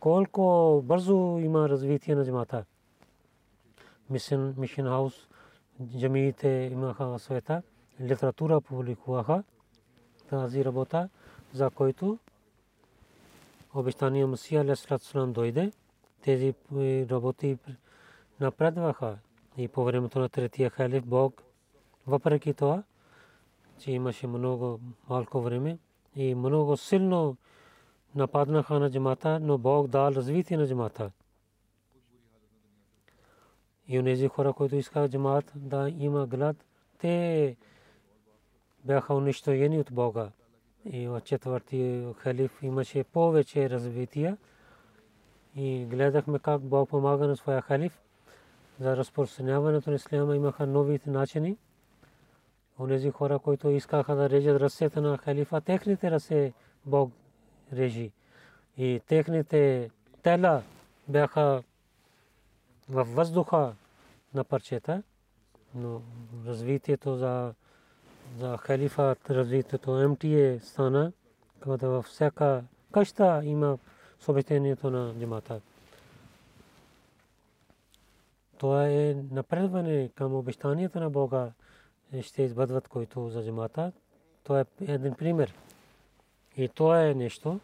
колко 0.00 0.82
бързо 0.84 1.38
има 1.38 1.68
развитие 1.68 2.14
на 2.14 2.24
джамата. 2.24 2.64
Мисен, 4.10 4.54
мишен 4.58 4.84
хаус, 4.84 5.28
джамиите 5.98 6.48
имаха 6.72 7.18
света, 7.18 7.62
литература 8.00 8.60
публикуваха 8.60 9.42
тази 10.28 10.64
работа, 10.64 11.08
за 11.52 11.70
който 11.70 12.18
обещания 13.74 14.26
Масия 14.26 14.60
Алейхиссалам 14.60 15.32
дойде. 15.32 15.72
Тези 16.22 16.54
работи 17.10 17.58
напредваха 18.40 19.18
и 19.56 19.68
по 19.68 19.84
времето 19.84 20.18
на 20.18 20.28
третия 20.28 20.70
халиф 20.70 21.06
Бог, 21.06 21.42
въпреки 22.06 22.54
това, 22.54 22.82
че 23.78 23.92
имаше 23.92 24.26
много 24.26 24.80
малко 25.08 25.40
време 25.40 25.78
и 26.16 26.34
много 26.34 26.76
силно 26.76 27.36
нападнаха 28.14 28.78
на 28.78 28.90
джамата, 28.90 29.40
но 29.40 29.58
Бог 29.58 29.88
дал 29.88 30.12
развитие 30.12 30.56
на 30.56 30.66
джамата. 30.66 31.10
И 33.88 33.98
онези 33.98 34.28
хора, 34.28 34.52
които 34.52 34.76
искаха 34.76 35.08
джамат 35.08 35.52
да 35.54 35.90
има 35.98 36.26
глад, 36.26 36.56
те 36.98 37.56
бяха 38.84 39.14
унищожени 39.14 39.78
от 39.78 39.92
Бога. 39.92 40.30
И 40.84 41.08
в 41.08 41.20
четвърти 41.20 42.04
халиф 42.16 42.62
имаше 42.62 43.04
повече 43.04 43.70
развитие. 43.70 44.36
И 45.56 45.86
гледахме 45.90 46.38
как 46.38 46.62
Бог 46.62 46.88
помага 46.88 47.26
на 47.26 47.36
своя 47.36 47.62
халиф. 47.62 48.02
За 48.80 48.96
разпространяването 48.96 49.90
на 49.90 49.96
исляма 49.96 50.36
имаха 50.36 50.66
новите 50.66 51.10
начини. 51.10 51.56
Онези 52.78 53.10
хора, 53.10 53.38
които 53.38 53.70
искаха 53.70 54.14
да 54.14 54.30
режат 54.30 54.60
ръцете 54.60 55.00
на 55.00 55.18
халифа, 55.18 55.60
техните 55.60 56.10
ръце 56.10 56.52
Бог 56.86 57.12
режи. 57.72 58.10
И 58.76 59.00
техните 59.06 59.90
тела 60.22 60.62
бяха 61.08 61.62
във 62.88 63.14
въздуха 63.14 63.74
на 64.34 64.44
парчета, 64.44 65.02
но 65.74 66.02
развитието 66.46 67.16
за, 67.16 67.54
за 68.38 68.56
халифа, 68.56 69.16
развитието 69.30 70.08
МТА 70.08 70.58
стана, 70.66 71.12
когато 71.62 71.86
във 71.86 72.04
всяка 72.04 72.64
къща 72.92 73.40
има 73.44 73.78
съобщението 74.20 74.90
на 74.90 75.14
джамата. 75.20 75.60
Това 78.58 78.88
е 78.88 79.16
напредване 79.30 80.10
към 80.14 80.34
обещанията 80.34 81.00
на 81.00 81.10
Бога 81.10 81.52
ще 82.22 82.42
избъдват, 82.42 82.88
които 82.88 83.28
за 83.28 83.44
джамата. 83.44 83.92
Това 84.44 84.60
е 84.60 84.64
един 84.80 85.14
пример. 85.14 85.54
И 86.60 86.68
това 86.68 87.06
е 87.06 87.14
нещо, 87.14 87.60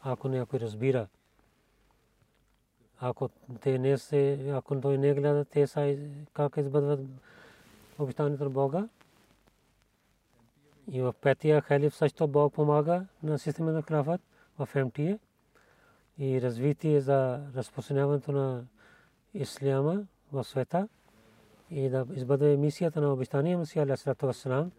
ако 0.00 0.28
някой 0.28 0.60
разбира. 0.60 1.08
Ако 3.00 3.28
те 3.60 3.78
не 3.78 3.98
се, 3.98 4.50
ако 4.54 4.80
той 4.80 4.98
не 4.98 5.14
гледа, 5.14 5.44
те 5.44 5.66
са 5.66 5.96
как 6.32 6.56
избъдват 6.56 7.00
обещанието 7.98 8.44
на 8.44 8.50
Бога. 8.50 8.88
И 10.90 11.02
в 11.02 11.14
петия 11.20 11.60
халиф 11.60 11.94
също 11.94 12.28
Бог 12.28 12.54
помага 12.54 13.06
на 13.22 13.38
система 13.38 13.72
на 13.72 13.82
крафат 13.82 14.20
в 14.58 14.68
МТА 14.84 15.18
и 16.18 16.42
развитие 16.42 17.00
за 17.00 17.40
разпространяването 17.54 18.32
на 18.32 18.64
исляма 19.34 20.06
в 20.32 20.44
света 20.44 20.88
и 21.70 21.88
да 21.88 22.06
избъде 22.14 22.56
мисията 22.56 23.00
на 23.00 23.12
обещания 23.12 23.58
Масия 23.58 23.82
Алейхиссалату 23.82 24.26
Вассалам 24.26 24.72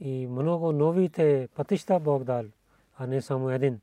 и 0.00 0.26
много 0.26 0.72
новите 0.72 1.48
пътища 1.54 2.00
Бог 2.00 2.24
дал, 2.24 2.44
а 2.96 3.06
не 3.06 3.22
само 3.22 3.50
един. 3.50 3.80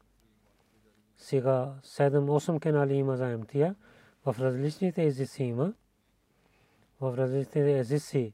Сега 1.17 1.73
7-8 1.84 2.60
канали 2.60 2.93
има 2.93 3.17
за 3.17 3.38
МТА. 3.38 3.75
В 4.25 4.36
различните 4.39 5.04
езици 5.04 5.43
има. 5.43 5.73
В 7.01 7.17
различните 7.17 7.80
езици. 7.80 8.34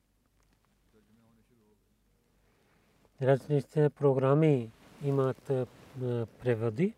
Различните 3.22 3.89
програми 3.89 4.72
имат 5.04 5.52
преводи. 6.41 6.94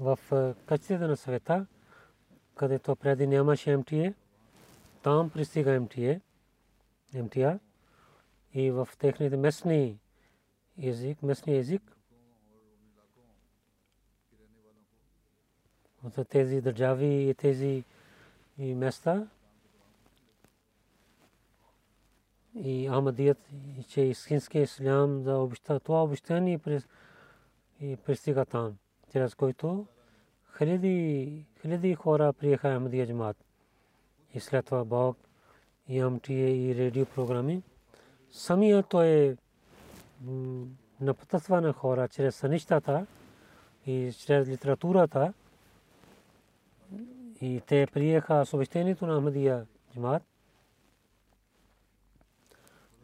В 0.00 0.18
е, 0.32 0.64
качеството 0.66 1.08
на 1.08 1.16
света, 1.16 1.66
където 2.54 2.96
преди 2.96 3.26
нямаше 3.26 3.76
МТА, 3.76 4.14
там 5.02 5.30
пристига 5.30 5.80
МТА. 5.80 6.20
МТА 7.14 7.58
и 8.54 8.70
в 8.70 8.88
техните 8.98 9.36
местни 9.36 9.98
език, 10.78 11.22
местни 11.22 11.56
език, 11.56 11.96
от 16.04 16.28
тези 16.28 16.60
държави 16.60 17.28
и 17.28 17.34
тези 17.34 17.84
и 18.58 18.74
места 18.74 19.28
и 22.54 22.88
Ахмадият, 22.88 23.38
че 23.88 24.00
истинския 24.00 24.62
ислям 24.62 25.22
за 25.22 25.38
обеща, 25.38 25.80
това 25.80 26.02
обещание 26.02 26.60
и 27.80 27.96
пристига 27.96 28.44
там, 28.44 28.76
чрез 29.12 29.34
който 29.34 29.86
хиляди, 30.58 31.44
хиляди 31.60 31.94
хора 31.94 32.32
приеха 32.32 32.74
Ахмадия 32.74 33.06
джамат. 33.06 33.36
И 34.34 34.40
след 34.40 34.66
това 34.66 34.84
Бог 34.84 35.16
и 35.88 35.98
АМТА 35.98 36.32
и 36.32 36.74
радио 36.78 37.06
програми. 37.06 37.62
Самия 38.32 38.82
той 38.82 39.36
напътства 41.00 41.60
на 41.60 41.72
хора 41.72 42.08
чрез 42.08 42.36
сънищата 42.36 43.06
и 43.86 44.12
чрез 44.18 44.48
литературата 44.48 45.32
и 47.40 47.62
те 47.66 47.86
приеха 47.92 48.46
съобщението 48.46 49.06
на 49.06 49.16
Ахмадия 49.16 49.66
джамат. 49.92 50.22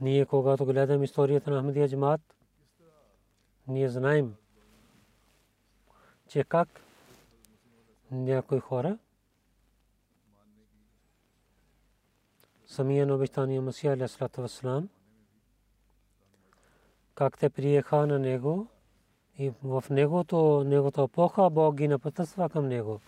Ние 0.01 0.27
когато 0.27 0.67
гледаме 0.67 1.05
историята 1.05 1.51
на 1.51 1.61
Ахмадия 1.61 1.89
джамат, 1.89 2.21
ние 3.69 3.89
знаем, 3.89 4.35
че 6.29 6.45
как 6.45 6.69
някои 8.11 8.61
хора 8.61 8.99
самия 12.67 13.07
на 13.07 13.15
обещания 13.15 13.63
Масия 13.63 13.93
Алейхиссалату 13.93 14.43
Вассалам 14.43 14.89
как 17.19 17.39
те 17.39 17.51
приеха 17.51 18.07
на 18.07 18.19
него 18.19 18.67
и 19.39 19.53
в 19.63 19.85
негото, 19.91 20.65
негото 20.67 21.03
епоха 21.03 21.51
Бог 21.51 21.75
ги 21.75 21.89
напътства 21.89 22.49
към 22.49 22.69
него. 22.69 23.01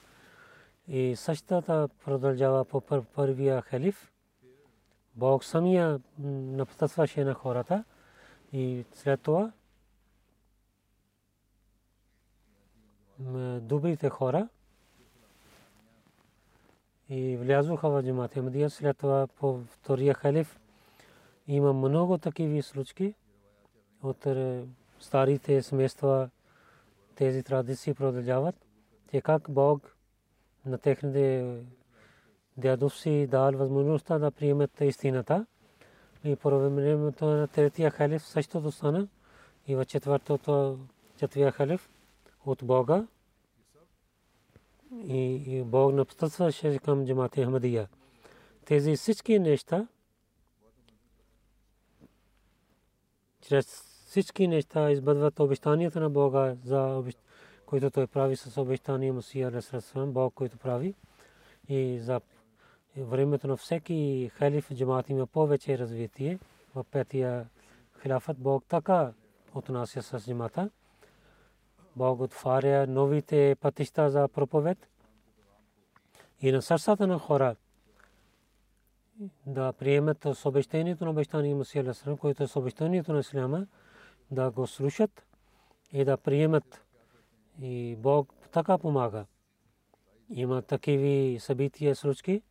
И 0.88 1.16
същата 1.16 1.88
продължава 2.05 2.64
по 2.64 2.81
първия 3.14 3.62
халиф. 3.62 4.12
Бог 5.14 5.44
самия 5.44 6.01
напътстваше 6.18 7.25
на 7.25 7.35
хората 7.35 7.85
и 8.53 8.85
след 8.94 9.20
това 9.20 9.53
добрите 13.61 14.09
хора 14.09 14.49
и 17.09 17.37
влязоха 17.37 17.90
в 17.90 18.03
джамат 18.03 18.35
Ахмадия. 18.35 18.70
След 18.70 18.99
това 18.99 19.27
по 19.27 19.59
втория 19.59 20.14
халиф 20.14 20.61
има 21.46 21.73
много 21.73 22.18
такива 22.18 22.62
случаи 22.62 23.14
от 24.03 24.27
е, 24.27 24.65
старите 25.01 25.63
семейства 25.63 26.31
тези 27.15 27.43
традиции 27.43 27.95
продължават. 27.95 28.55
Те 29.11 29.21
как 29.21 29.51
Бог 29.51 29.97
на 30.67 30.79
техните 30.79 31.57
дядовци 32.57 33.27
дал 33.31 33.53
възможността 33.53 34.19
да 34.19 34.31
приемат 34.31 34.81
истината. 34.81 35.47
И 36.25 36.37
по 36.37 36.51
времето 36.51 37.27
на 37.27 37.49
третия 37.49 37.91
халиф 37.91 38.27
същото 38.27 38.73
стана. 38.73 39.09
И 39.67 39.75
в 39.75 39.85
четвъртото 39.85 40.79
четвъртия 41.17 41.53
халиф 41.53 41.91
от 42.47 42.65
Бога. 42.65 43.07
И 44.93 45.63
Бог 45.67 45.95
напътстваше 45.95 46.79
към 46.79 47.07
джамата 47.07 47.45
Ахмадия. 47.45 47.89
Тези 48.65 48.97
всички 48.97 49.39
неща 49.39 49.89
чрез 53.41 53.89
всички 54.11 54.49
неща 54.49 54.90
избъдват 54.90 55.40
обещанията 55.40 56.01
на 56.01 56.11
Бога, 56.11 56.55
за 56.64 57.05
който 57.66 57.90
той 57.90 58.07
прави 58.07 58.37
с 58.37 58.61
обещания 58.61 59.12
Масия 59.12 59.49
Алесрасвам, 59.49 60.12
Бог, 60.12 60.35
който 60.35 60.59
прави. 60.59 60.94
И 61.68 61.99
за 61.99 62.20
времето 62.96 63.49
на 63.49 63.57
всеки 63.57 64.31
халиф 64.35 64.70
джамат 64.75 65.09
има 65.09 65.27
повече 65.27 65.79
развитие. 65.79 66.38
В 66.75 66.85
петия 66.90 67.49
хилафът 68.03 68.38
Бог 68.38 68.64
така 68.68 69.12
отнася 69.55 70.03
с 70.03 70.27
джамата. 70.27 70.70
Бог 71.96 72.20
отваря 72.20 72.87
новите 72.87 73.57
пътища 73.61 74.11
за 74.11 74.29
проповед 74.29 74.88
и 76.40 76.53
на 76.53 76.62
сърцата 76.62 77.07
на 77.07 77.18
хора 77.18 77.57
да 79.46 79.73
приемат 79.73 80.27
с 80.35 80.46
на 81.05 81.11
обещание 81.11 81.55
Мусия 81.55 81.85
Лесрам, 81.85 82.16
което 82.16 82.42
е 82.42 82.46
с 82.46 82.57
на 83.12 83.18
Исляма, 83.18 83.66
да 84.31 84.51
го 84.51 84.66
слушат 84.66 85.27
и 85.93 86.05
да 86.05 86.16
приемат. 86.16 86.85
И 87.61 87.97
Бог 87.97 88.35
така 88.53 88.79
помага. 88.79 89.25
Има 90.31 90.62
такиви 90.62 91.38
събития, 91.40 91.97
случки, 91.97 92.43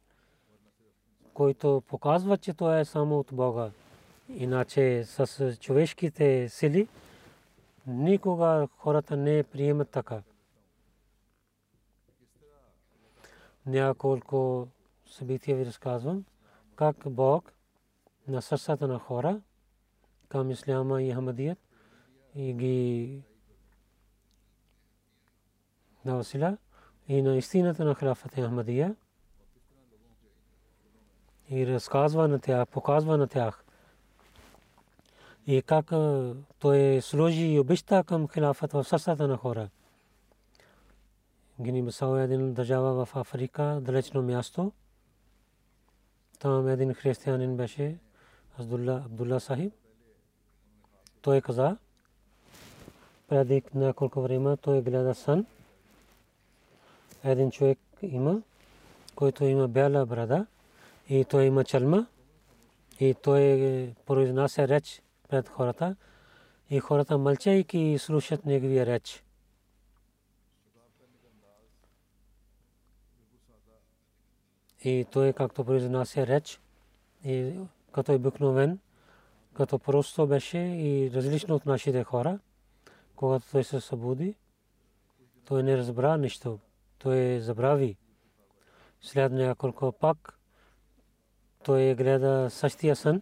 които 1.34 1.84
показват, 1.88 2.42
че 2.42 2.54
това 2.54 2.80
е 2.80 2.86
само 2.86 3.20
от 3.20 3.30
Бога. 3.34 3.72
Иначе 4.30 5.04
с 5.06 5.56
човешките 5.60 6.50
сили 6.50 6.88
никога 7.88 8.68
хората 8.78 9.18
не 9.18 9.44
приемат 9.44 9.90
така. 9.90 10.22
Няколко 13.66 14.68
събития 15.06 15.58
ви 15.58 15.66
разказвам, 15.66 16.26
как 16.76 16.96
Бог 17.06 17.54
на 18.28 18.42
сърцата 18.42 18.88
на 18.88 19.00
хора 19.00 19.42
към 20.30 20.52
Исляма 20.52 21.02
и 21.02 21.14
Хамадият 21.14 21.69
и 22.36 22.54
ги 22.54 23.22
навсила 26.06 26.58
и 27.08 27.22
на 27.22 27.36
истината 27.36 27.86
на 27.86 27.96
храфата 27.96 28.42
Ахмадия 28.42 28.96
и 31.50 31.68
разказва 31.68 32.28
на 32.28 32.40
тях, 32.40 32.68
показва 32.68 33.18
на 33.18 33.28
тях 33.28 33.64
и 35.48 35.62
как 35.62 35.92
той 36.60 37.02
сложи 37.02 37.46
и 37.46 37.60
обеща 37.60 38.04
към 38.04 38.30
хилафът 38.30 38.74
в 38.74 38.84
сърцата 38.84 39.28
на 39.28 39.38
хора. 39.38 39.70
Гини 41.62 41.84
Бисао 41.84 42.18
е 42.18 42.24
един 42.24 42.54
държава 42.54 43.06
в 43.06 43.16
Африка, 43.16 43.80
далечно 43.82 44.22
място. 44.22 44.72
Там 46.40 46.68
един 46.68 46.94
християнин 46.94 47.58
беше 47.58 47.98
Абдулла 48.60 49.40
Сахиб. 49.40 49.74
Той 51.22 51.42
каза, 51.42 51.78
преди 53.30 53.64
няколко 53.76 54.22
време 54.22 54.58
той 54.58 54.82
гледа 54.82 55.16
сън. 55.16 55.46
Един 57.24 57.52
човек 57.52 57.80
има, 58.02 58.42
който 59.16 59.46
има 59.46 59.68
бяла 59.68 60.06
брада 60.06 60.46
и 61.10 61.26
той 61.26 61.46
има 61.46 61.64
чалма 61.64 62.06
и 63.00 63.14
той 63.14 63.94
произнася 64.06 64.68
реч 64.68 65.02
пред 65.30 65.50
хората 65.50 65.96
и 66.70 66.80
хората 66.80 67.18
мълчайки 67.18 67.98
слушат 68.00 68.46
неговия 68.46 68.86
реч. 68.86 69.24
И 74.84 75.06
той 75.12 75.34
както 75.34 75.66
произнася 75.66 76.28
реч 76.28 76.60
и 77.26 77.52
като 77.92 78.14
обикновен, 78.14 78.80
като 79.54 79.80
просто 79.80 80.28
беше 80.28 80.58
и 80.58 81.12
различно 81.14 81.56
от 81.56 81.66
нашите 81.66 82.04
хора, 82.04 82.40
когато 83.20 83.52
той 83.52 83.64
се 83.64 83.82
събуди, 83.82 84.36
той 85.46 85.64
не 85.64 85.78
разбра 85.78 86.18
нищо. 86.18 86.60
Той 87.00 87.40
забрави. 87.40 87.98
След 89.02 89.32
няколко 89.32 89.92
пак 89.92 90.40
той 91.64 91.96
гледа 91.96 92.50
същия 92.50 92.96
сън 92.96 93.22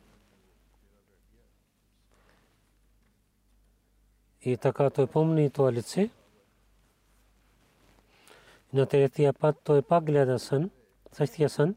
И 4.42 4.58
така 4.58 4.90
той 4.90 5.08
помни 5.08 5.50
това 5.50 5.72
лице. 5.72 6.10
На 8.74 8.86
третия 8.86 9.34
път 9.34 9.62
той 9.64 9.82
пак 9.82 10.04
гледа 10.04 10.40
сън, 10.40 10.70
същия 11.12 11.50
сън. 11.50 11.76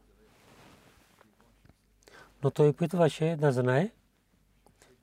Но 2.43 2.51
той 2.51 2.69
опитваше 2.69 3.37
да 3.39 3.51
знае, 3.51 3.91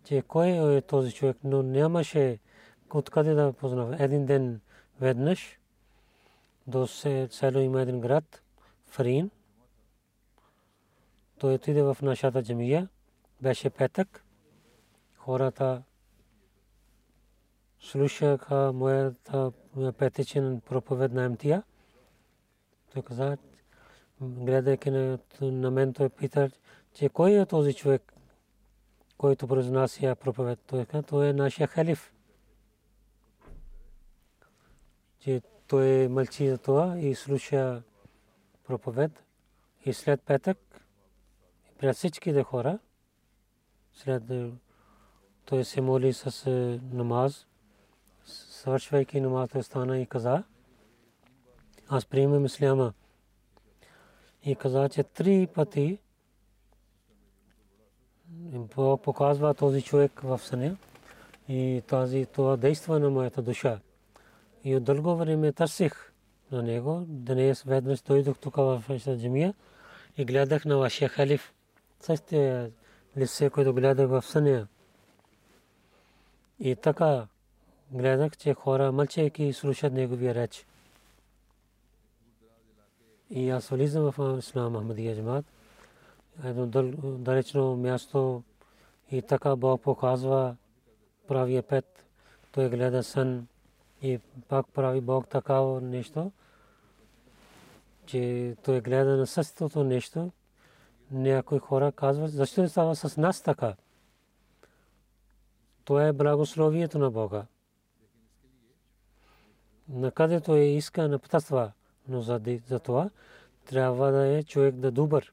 че 0.04 0.22
кой 0.22 0.76
е 0.76 0.82
този 0.82 1.12
човек, 1.12 1.36
но 1.44 1.62
нямаше 1.62 2.38
откъде 2.94 3.34
да 3.34 3.52
познава. 3.52 3.96
Един 3.98 4.26
ден 4.26 4.60
веднъж 5.00 5.58
до 6.66 6.86
село 7.30 7.58
има 7.58 7.82
един 7.82 8.00
град, 8.00 8.42
Фрин. 8.86 9.30
Той 11.38 11.54
отиде 11.54 11.82
в 11.82 11.96
нашата 12.02 12.42
джамия. 12.42 12.88
Беше 13.40 13.70
петък. 13.70 14.24
Хората 15.16 15.82
слушаха 17.80 18.72
моята 18.74 19.52
петичен 19.98 20.60
проповед 20.60 21.12
на 21.12 21.28
МТА. 21.28 21.62
Той 22.92 23.02
каза, 23.02 23.36
гледайки 24.20 24.90
на 25.40 25.70
мен, 25.70 25.92
той 25.92 26.08
пита, 26.08 26.50
че 26.94 27.08
кой 27.08 27.32
е 27.32 27.46
този 27.46 27.74
човек, 27.74 28.12
който 29.18 29.48
произнася 29.48 30.16
проповед. 30.20 30.74
Той 31.06 31.28
е 31.28 31.32
нашия 31.32 31.66
халиф. 31.66 32.12
Че 35.28 35.42
той 35.66 36.08
мълчи 36.08 36.48
за 36.48 36.58
това 36.58 36.98
и 36.98 37.14
слуша 37.14 37.82
проповед. 38.64 39.24
И 39.84 39.92
след 39.92 40.22
петък, 40.22 40.58
пред 41.78 41.96
всичките 41.96 42.42
хора, 42.42 42.78
след 43.92 44.22
той 45.44 45.64
се 45.64 45.80
моли 45.80 46.12
с 46.12 46.50
намаз, 46.92 47.46
свършвайки 48.26 49.20
намаза 49.20 49.62
стана 49.62 49.98
и 49.98 50.06
каза, 50.06 50.44
аз 51.88 52.06
приемам 52.06 52.44
исляма. 52.44 52.92
И 54.44 54.56
каза, 54.56 54.88
че 54.88 55.02
три 55.02 55.48
пъти 55.54 55.98
показва 59.02 59.54
този 59.54 59.82
човек 59.82 60.20
в 60.20 60.38
съня 60.38 60.76
и 61.48 61.82
тази 61.86 62.26
това 62.26 62.56
действа 62.56 62.98
на 62.98 63.10
моята 63.10 63.42
душа. 63.42 63.80
И 64.68 64.76
от 64.76 64.84
дълго 64.84 65.16
време 65.16 65.52
търсих 65.52 66.12
на 66.52 66.62
него. 66.62 67.04
Днес 67.08 67.62
веднъж 67.62 68.00
дойдох 68.00 68.38
тук 68.38 68.56
в 68.56 68.84
джамия 68.98 69.54
и 70.16 70.24
гледах 70.24 70.64
на 70.64 70.76
вашия 70.76 71.08
халиф. 71.08 71.52
Същия 72.00 72.70
лице, 73.16 73.50
което 73.50 73.74
гледах 73.74 74.08
в 74.08 74.22
съня. 74.22 74.66
И 76.60 76.76
така 76.76 77.26
гледах, 77.92 78.36
че 78.36 78.54
хора 78.54 78.92
мълчайки 78.92 79.52
слушат 79.52 79.92
неговия 79.92 80.34
реч. 80.34 80.66
И 83.30 83.50
аз 83.50 83.68
влизам 83.68 84.12
в 84.12 84.38
Ислам 84.38 84.76
Ахмадия 84.76 85.16
джамат. 85.16 85.44
Едно 86.44 86.66
далечно 87.18 87.76
място 87.76 88.42
и 89.10 89.22
така 89.22 89.56
Бог 89.56 89.82
показва 89.82 90.56
правия 91.28 91.62
пет. 91.62 92.04
Той 92.52 92.68
гледа 92.70 93.02
сън 93.02 93.46
и 94.02 94.18
пак 94.48 94.66
прави 94.68 95.00
Бог 95.00 95.28
такава 95.28 95.80
нещо, 95.80 96.32
че 98.06 98.54
той 98.64 98.80
гледа 98.80 99.16
на 99.16 99.26
същото 99.26 99.84
нещо. 99.84 100.30
Някои 101.10 101.58
хора 101.58 101.92
казват, 101.92 102.32
защо 102.32 102.62
не 102.62 102.68
става 102.68 102.96
с 102.96 103.16
нас 103.16 103.42
така? 103.42 103.74
Това 105.84 106.06
е 106.06 106.12
благословието 106.12 106.98
на 106.98 107.10
Бога 107.10 107.44
на 109.88 110.10
където 110.10 110.54
е 110.54 110.64
иска 110.64 111.08
на 111.08 111.18
птаства, 111.18 111.72
но 112.08 112.20
за, 112.20 112.40
за 112.66 112.80
това 112.80 113.10
трябва 113.66 114.12
да 114.12 114.26
е 114.26 114.42
човек 114.42 114.74
да 114.74 114.90
добър 114.90 115.32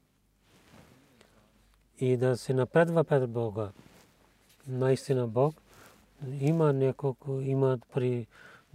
и 1.98 2.16
да 2.16 2.36
се 2.36 2.54
напредва 2.54 3.04
пред 3.04 3.30
Бога. 3.30 3.68
Наистина 4.68 5.26
Бог 5.26 5.54
има 6.40 6.72
няколко, 6.72 7.40
има 7.40 7.78
при 7.94 8.26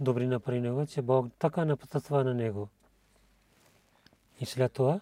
добрина 0.02 0.40
при 0.40 0.60
него, 0.60 0.86
че 0.86 1.02
Бог 1.02 1.26
така 1.38 1.64
напътства 1.64 2.24
на 2.24 2.34
него. 2.34 2.68
И 4.40 4.46
след 4.46 4.72
това 4.72 5.00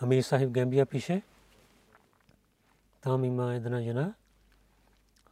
Амир 0.00 0.22
Сахиб 0.22 0.50
Гамбия 0.50 0.86
пише, 0.86 1.22
там 3.00 3.24
има 3.24 3.54
една 3.54 3.82
жена, 3.82 4.14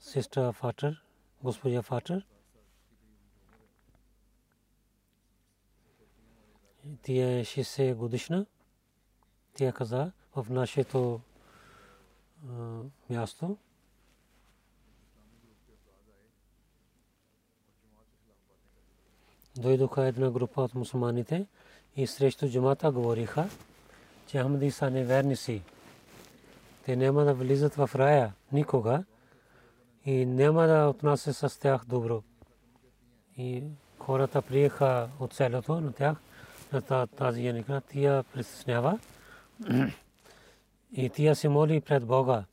sister 0.01 0.53
Fatar, 0.61 0.99
госпожа 1.43 1.83
Фатър. 1.83 2.27
Тя 7.03 7.13
е 7.13 7.45
60 7.45 7.95
годишна. 7.95 8.47
Тя 9.55 9.73
каза 9.73 10.13
в 10.37 10.47
нашето 10.51 11.21
място. 13.11 13.59
Дойдоха 19.57 20.07
една 20.07 20.31
група 20.31 20.63
от 20.63 20.75
мусулманите 20.75 21.47
и 21.97 22.07
срещу 22.07 22.49
джамата 22.49 22.93
говориха, 22.93 23.49
че 24.27 24.39
Ахмади 24.39 24.71
са 24.71 24.91
неверници. 24.91 25.63
Те 26.85 26.97
няма 26.97 27.25
да 27.25 27.35
влизат 27.35 27.75
в 27.75 27.91
рая 27.95 28.33
никога 28.53 29.05
и 30.05 30.27
няма 30.27 30.67
да 30.67 30.89
отнася 30.89 31.49
с 31.49 31.61
тях 31.61 31.85
добро. 31.85 32.23
И 33.37 33.65
хората 33.99 34.43
приеха 34.43 35.09
от 35.21 35.35
селото 35.35 35.81
на 35.81 35.93
тях, 35.93 36.17
на 36.73 37.07
тази 37.07 37.47
яника, 37.47 37.81
тия 37.81 38.23
притеснява 38.23 38.99
и 40.93 41.11
тия 41.11 41.37
се 41.37 41.49
моли 41.49 41.81
пред 41.81 42.07
Бога. 42.07 42.45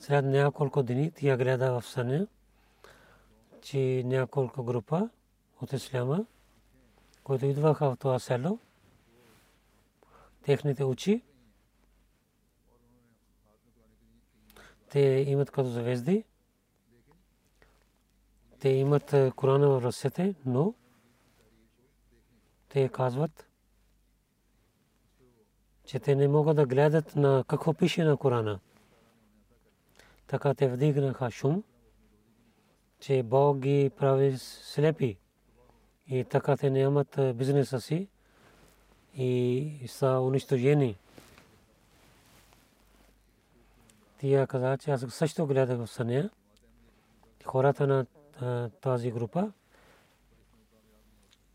След 0.00 0.24
няколко 0.24 0.82
дни 0.82 1.10
тия 1.10 1.36
гледа 1.36 1.80
в 1.80 1.86
съня, 1.86 2.26
че 3.62 4.02
няколко 4.06 4.64
група 4.64 5.10
от 5.60 5.72
исляма, 5.72 6.26
които 7.24 7.46
идваха 7.46 7.90
в 7.90 7.96
това 7.96 8.18
село, 8.18 8.58
техните 10.42 10.84
очи, 10.84 11.22
те 14.90 15.00
имат 15.00 15.50
като 15.50 15.68
звезди, 15.68 16.24
те 18.58 18.68
имат 18.68 19.14
Корана 19.36 19.68
в 19.68 19.84
ръцете, 19.84 20.34
но 20.46 20.74
те 22.68 22.88
казват, 22.88 23.46
че 25.84 26.00
те 26.00 26.14
не 26.14 26.28
могат 26.28 26.56
да 26.56 26.66
гледат 26.66 27.16
на 27.16 27.44
какво 27.48 27.74
пише 27.74 28.04
на 28.04 28.16
Корана. 28.16 28.60
Така 30.26 30.54
те 30.54 30.68
вдигнаха 30.68 31.30
шум, 31.30 31.64
че 33.02 33.22
Бог 33.22 33.58
ги 33.58 33.90
прави 33.96 34.38
слепи. 34.38 35.18
И 36.08 36.24
така 36.24 36.56
те 36.56 36.70
нямат 36.70 37.18
бизнеса 37.34 37.80
си 37.80 38.08
и 39.14 39.84
са 39.86 40.08
унищожени. 40.08 40.96
Тия 44.18 44.46
каза, 44.46 44.78
че 44.78 44.90
аз 44.90 45.06
също 45.08 45.46
гледах 45.46 45.78
в 45.78 45.86
съня. 45.86 46.30
Хората 47.44 47.86
на 47.86 48.70
тази 48.70 49.10
група, 49.10 49.52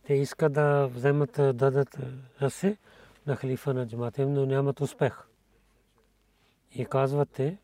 те 0.03 0.13
искат 0.13 0.53
да 0.53 0.87
вземат, 0.87 1.31
да 1.31 1.53
дадат 1.53 1.97
ръце 2.41 2.77
на 3.27 3.35
халифа 3.35 3.73
на 3.73 3.87
джамата 3.87 4.25
но 4.25 4.45
нямат 4.45 4.81
успех. 4.81 5.27
И 6.71 6.85
казват 6.85 7.29
те, 7.29 7.57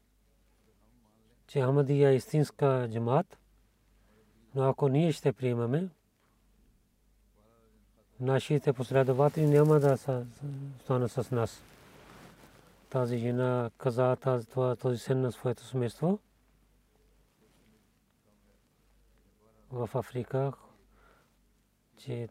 че 1.48 1.62
Ахмадия 1.62 2.10
е 2.10 2.16
истинска 2.16 2.90
джамат, 2.92 3.38
но 4.56 4.64
ако 4.64 4.88
ние 4.88 5.12
ще 5.12 5.34
приемаме, 5.34 5.90
нашите 8.20 8.74
последователи 8.74 9.46
няма 9.46 9.80
да 9.80 9.98
станат 10.84 11.12
с 11.12 11.32
нас. 11.32 11.64
Тази 12.90 13.18
жена 13.18 13.72
каза 13.78 14.18
този 14.82 14.98
сен 14.98 15.22
на 15.22 15.32
своето 15.32 15.64
семейство 15.64 16.20
в 19.72 19.90
Африка, 19.96 20.54
че 21.98 22.30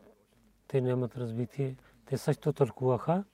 те 0.68 0.80
нямат 0.80 1.16
развитие. 1.16 1.76
Те 2.06 2.18
също 2.18 2.52
тълкуваха, 2.52 3.24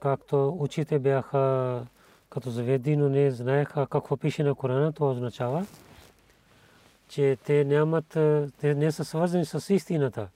както 0.00 0.56
учите 0.58 0.98
бяха 0.98 1.86
като 2.30 2.50
заведи, 2.50 2.96
но 2.96 3.08
не 3.08 3.30
знаеха 3.30 3.86
какво 3.86 4.16
пише 4.16 4.42
на 4.42 4.54
Корана, 4.54 4.92
това 4.92 5.10
означава, 5.10 5.66
че 7.10 7.36
те 7.44 7.64
нямат, 7.64 8.08
те 8.60 8.74
не 8.74 8.92
са 8.92 9.04
свързани 9.04 9.44
с 9.44 9.74
истината. 9.74 10.28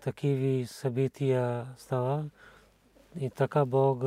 Такиви 0.00 0.66
събития 0.66 1.66
става 1.76 2.24
и 3.20 3.30
така 3.30 3.64
Бог 3.64 3.98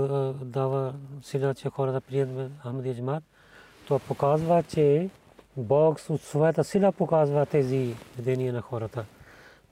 дава 0.46 0.96
сила, 1.22 1.56
че 1.56 1.70
хората 1.70 2.02
приемат 2.02 2.52
Ахмадия 2.62 2.96
Джамат. 2.96 3.24
Това 3.86 4.00
показва, 4.00 4.64
че 4.64 5.10
Бог 5.58 6.00
от 6.10 6.22
своята 6.22 6.64
сила 6.64 6.92
показва 6.92 7.46
тези 7.46 7.96
видения 8.18 8.54
на 8.54 8.62
хората. 8.62 9.06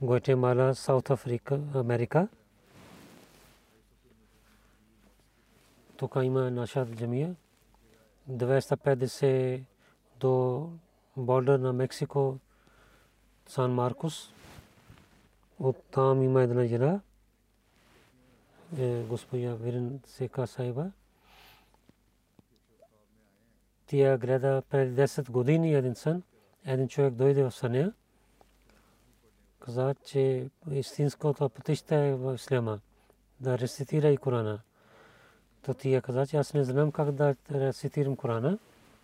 Гуатемала, 0.02 0.76
Саут 0.76 1.10
Африка, 1.10 1.60
Америка. 1.76 2.28
Тук 5.98 6.16
има 6.24 6.52
наша 6.52 6.86
джамия. 6.86 7.36
250 8.32 9.64
до 10.20 10.70
бордер 11.18 11.60
на 11.60 11.74
Мексико, 11.74 12.38
Сан 13.48 13.74
Маркос. 13.74 14.34
От 15.60 15.84
там 15.92 16.24
има 16.24 16.42
една 16.42 16.66
жена, 16.66 17.02
е, 18.78 19.04
госпожа 19.04 19.56
Вирен 19.56 20.00
Сека 20.06 20.48
Сайба. 20.48 20.92
Тя 23.88 24.18
гледа 24.18 24.64
преди 24.70 25.02
10 25.02 25.32
години 25.32 25.74
един 25.74 25.96
сън. 25.96 26.24
Един 26.66 26.88
човек 26.88 27.14
дойде 27.14 27.44
в 27.44 27.52
съня. 27.52 27.94
Каза, 29.60 29.96
че 30.06 30.50
истинското 30.72 31.50
пътища 31.50 31.96
е 31.96 32.16
в 32.16 32.36
Исляма. 32.36 32.80
Да 33.40 33.58
рецитира 33.58 34.10
и 34.10 34.18
Корана. 34.18 34.60
То 35.66 35.74
тия 35.74 36.02
каза, 36.02 36.28
че 36.28 36.38
аз 36.38 36.54
не 36.54 36.64
знам 36.64 36.92
как 36.92 37.12
да 37.12 37.36
рецитирам 37.52 38.16
Корана. 38.16 38.58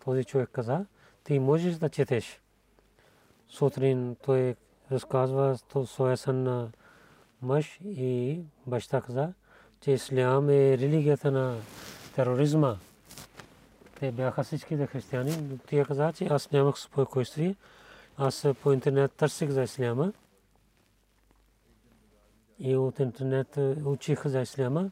Този 0.04 0.24
човек 0.24 0.50
каза, 0.52 0.86
ти 1.24 1.38
можеш 1.38 1.74
да 1.74 1.88
четеш. 1.88 2.40
Сутрин 3.48 4.16
той 4.24 4.54
разказва 4.92 5.58
то 5.68 5.86
своя 5.86 6.16
сън 6.16 6.42
на 6.42 6.70
мъж 7.42 7.80
и 7.84 8.40
баща 8.66 9.00
каза, 9.00 9.32
че 9.80 9.90
Ислям 9.90 10.50
е 10.50 10.78
религията 10.78 11.30
на 11.30 11.56
тероризма. 12.14 12.76
Те 14.00 14.12
бяха 14.12 14.44
всичките 14.44 14.86
християни, 14.86 15.58
тия 15.58 15.84
каза, 15.84 16.12
че 16.12 16.24
аз 16.24 16.50
нямах 16.50 16.78
спокойствие. 16.78 17.56
Аз 18.16 18.46
по 18.62 18.72
интернет 18.72 19.12
търсих 19.12 19.50
за 19.50 19.62
исляма. 19.62 20.12
И 22.58 22.76
от 22.76 22.98
интернет 22.98 23.58
учих 23.84 24.26
за 24.26 24.40
исляма. 24.40 24.90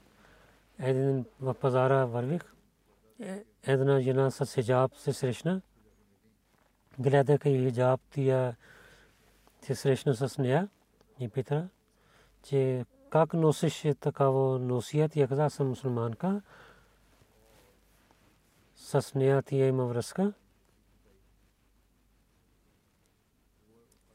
Един 0.78 1.24
в 1.40 1.54
пазара 1.54 2.04
вървих. 2.04 2.42
Една 3.62 4.00
жена 4.00 4.30
с 4.30 4.54
хиджаб 4.54 4.94
се 4.94 5.12
срещна. 5.12 5.60
Гледах 6.98 7.40
и 7.44 7.64
хиджаб 7.64 8.00
тия 8.10 8.56
се 9.62 9.74
срещна 9.74 10.14
с 10.14 10.38
нея 10.38 10.68
и 11.20 11.28
пита, 11.28 11.68
че 12.42 12.86
как 13.10 13.34
носиш 13.34 13.84
такава 14.00 14.58
носия. 14.58 15.08
Тя 15.08 15.28
каза, 15.28 15.50
съм 15.50 15.68
мусулманка 15.68 16.42
с 18.74 19.14
нея 19.14 19.42
тия 19.42 19.66
има 19.66 19.86
връзка. 19.86 20.32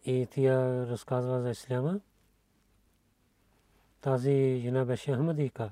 И 0.06 0.28
тя 0.32 0.88
разказва 0.88 1.42
за 1.42 1.50
исляма. 1.50 2.00
Тази 4.02 4.60
жена 4.64 4.86
беше 4.86 5.14
Ахмадика. 5.14 5.72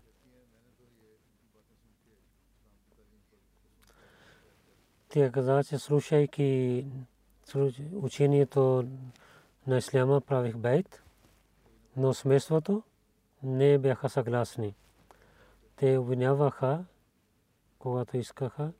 Тя 5.09 5.31
каза, 5.31 5.63
че 5.63 5.79
слушайки 5.79 6.85
учението 7.93 8.87
на 9.67 9.77
исляма 9.77 10.21
правих 10.21 10.57
бейт, 10.57 11.03
но 11.97 12.13
смесвото 12.13 12.83
не 13.43 13.77
бяха 13.77 14.09
съгласни. 14.09 14.75
Те 15.75 15.97
обвиняваха, 15.97 16.85
когато 17.79 18.17
искаха, 18.17 18.71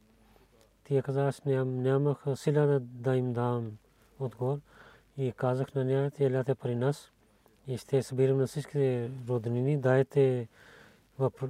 тия 0.83 1.03
каза, 1.03 1.27
аз 1.27 1.45
нямах 1.45 2.17
сила 2.35 2.79
да 2.79 3.15
им 3.15 3.33
дам 3.33 3.71
отговор. 4.19 4.59
И 5.17 5.31
казах 5.31 5.75
на 5.75 5.83
нея, 5.83 6.11
те 6.11 6.31
ляте 6.31 6.55
при 6.55 6.75
нас 6.75 7.11
и 7.67 7.77
ще 7.77 8.03
събирам 8.03 8.37
на 8.37 8.47
всички 8.47 9.09
роднини, 9.29 9.77
дайте 9.77 10.47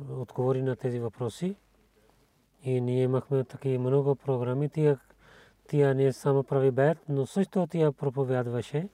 отговори 0.09 0.61
на 0.61 0.75
тези 0.75 0.99
въпроси. 0.99 1.55
И 2.63 2.81
ние 2.81 3.03
имахме 3.03 3.43
такива 3.43 3.79
много 3.79 4.15
програми. 4.15 4.69
Тия, 4.69 4.99
тия 5.67 5.95
не 5.95 6.13
само 6.13 6.43
прави 6.43 6.71
бед, 6.71 6.97
но 7.09 7.25
също 7.25 7.67
тия 7.67 7.91
проповядваше 7.91 8.87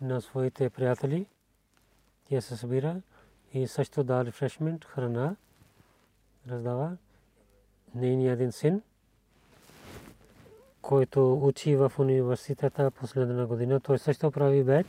на 0.00 0.20
своите 0.20 0.70
приятели. 0.70 1.26
Тя 2.28 2.40
се 2.40 2.56
събира 2.56 3.02
и 3.52 3.66
също 3.66 4.04
да 4.04 4.24
рефрешмент, 4.24 4.84
храна 4.84 5.36
раздава. 6.48 6.96
Нейният 7.94 8.34
един 8.34 8.52
син 8.52 8.82
който 10.82 11.34
учи 11.42 11.76
в 11.76 11.92
университета 11.98 12.90
последна 12.90 13.46
година, 13.46 13.80
той 13.80 13.98
също 13.98 14.30
прави 14.30 14.64
бед. 14.64 14.86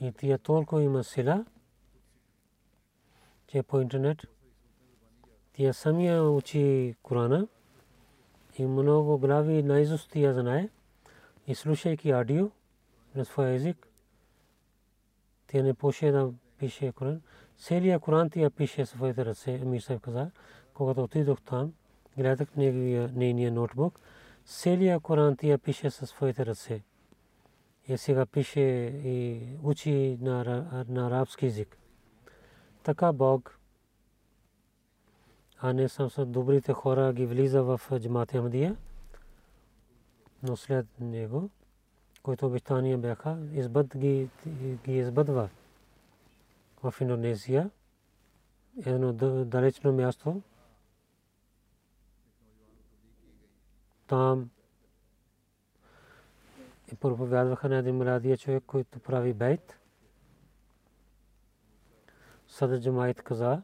И 0.00 0.12
тия 0.12 0.38
толкова 0.38 0.82
има 0.82 1.04
сила, 1.04 1.44
че 3.46 3.62
по 3.62 3.80
интернет 3.80 4.18
тия 5.60 5.74
самия 5.74 6.22
учи 6.22 6.94
Корана 7.02 7.48
и 8.58 8.66
много 8.66 9.18
глави 9.18 9.62
наизуст 9.62 10.16
я 10.16 10.32
знае 10.32 10.68
и 11.46 11.54
слушайки 11.54 12.10
аудио 12.10 12.50
на 13.14 13.24
своя 13.24 13.54
език, 13.54 13.88
тя 15.46 15.62
не 15.62 15.74
поше 15.74 16.10
да 16.12 16.32
пише 16.58 16.92
Коран. 16.92 17.20
Целият 17.58 18.02
Коран 18.02 18.30
тя 18.30 18.50
пише 18.50 18.86
своите 18.86 19.24
ръце, 19.24 19.54
Амир 19.54 19.80
Сайф 19.80 20.00
каза, 20.00 20.30
когато 20.74 21.04
отидох 21.04 21.40
там, 21.40 21.72
гледах 22.16 22.48
нейния 22.56 23.52
ноутбук, 23.52 24.00
целият 24.44 25.02
Коран 25.02 25.36
тя 25.36 25.58
пише 25.58 25.90
със 25.90 26.08
своите 26.08 26.46
ръце. 26.46 26.82
И 27.88 27.98
сега 27.98 28.26
пише 28.26 28.60
и 29.04 29.42
учи 29.62 30.18
на, 30.20 30.44
на 30.88 31.06
арабски 31.06 31.46
език. 31.46 31.78
Така 32.82 33.12
Бог, 33.12 33.59
а 35.62 35.72
не 35.72 35.88
съм 35.88 36.10
с 36.10 36.26
добрите 36.26 36.72
хора 36.72 37.12
ги 37.12 37.26
влиза 37.26 37.62
в 37.62 37.80
джамат 38.00 38.32
Ахмадия, 38.32 38.76
но 40.42 40.56
след 40.56 40.86
него, 41.00 41.50
които 42.22 42.46
обещания 42.46 42.98
бяха, 42.98 43.38
избъд 43.52 43.96
ги, 43.96 44.28
ги 44.84 44.98
избъдва. 44.98 45.48
В 46.82 46.94
Индонезия, 47.00 47.70
едно 48.86 49.12
далечно 49.44 49.92
място, 49.92 50.42
там 54.06 54.50
и 56.92 56.96
проповядваха 56.96 57.68
на 57.68 57.76
един 57.76 57.96
младия 57.96 58.36
човек, 58.38 58.64
който 58.66 59.00
прави 59.00 59.32
бейт. 59.32 59.76
Сада 62.48 62.80
Джамайт 62.80 63.22
каза, 63.22 63.62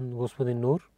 господин 0.00 0.60
Нур, 0.60 0.90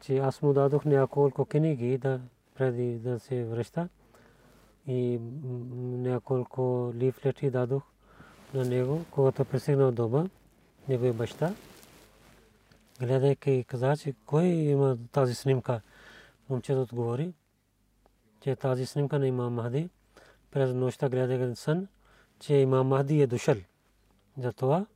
че 0.00 0.18
аз 0.18 0.42
му 0.42 0.52
дадох 0.52 0.84
няколко 0.84 1.44
книги 1.44 1.98
да, 1.98 2.20
преди 2.54 2.98
да 2.98 3.20
се 3.20 3.44
връща 3.44 3.88
и 4.86 5.18
няколко 5.80 6.92
лифлети 6.94 7.50
дадох 7.50 7.82
на 8.54 8.64
него, 8.64 9.04
когато 9.10 9.44
пристигнал 9.44 9.92
дома, 9.92 10.26
неговия 10.88 11.12
баща. 11.12 11.54
Гледайки 13.00 13.64
каза, 13.68 13.96
че 13.96 14.14
кой 14.26 14.44
има 14.44 14.98
тази 15.12 15.34
снимка, 15.34 15.80
момчето 16.48 16.82
отговори, 16.82 17.32
че 18.40 18.56
тази 18.56 18.86
снимка 18.86 19.18
на 19.18 19.26
имам 19.26 19.54
Махди, 19.54 19.90
през 20.50 20.74
нощта 20.74 21.08
гледайки 21.08 21.56
сън, 21.56 21.88
че 22.38 22.54
имам 22.54 22.86
Махди 22.86 23.20
е 23.20 23.26
дошъл. 23.26 23.56
Затова 24.38 24.86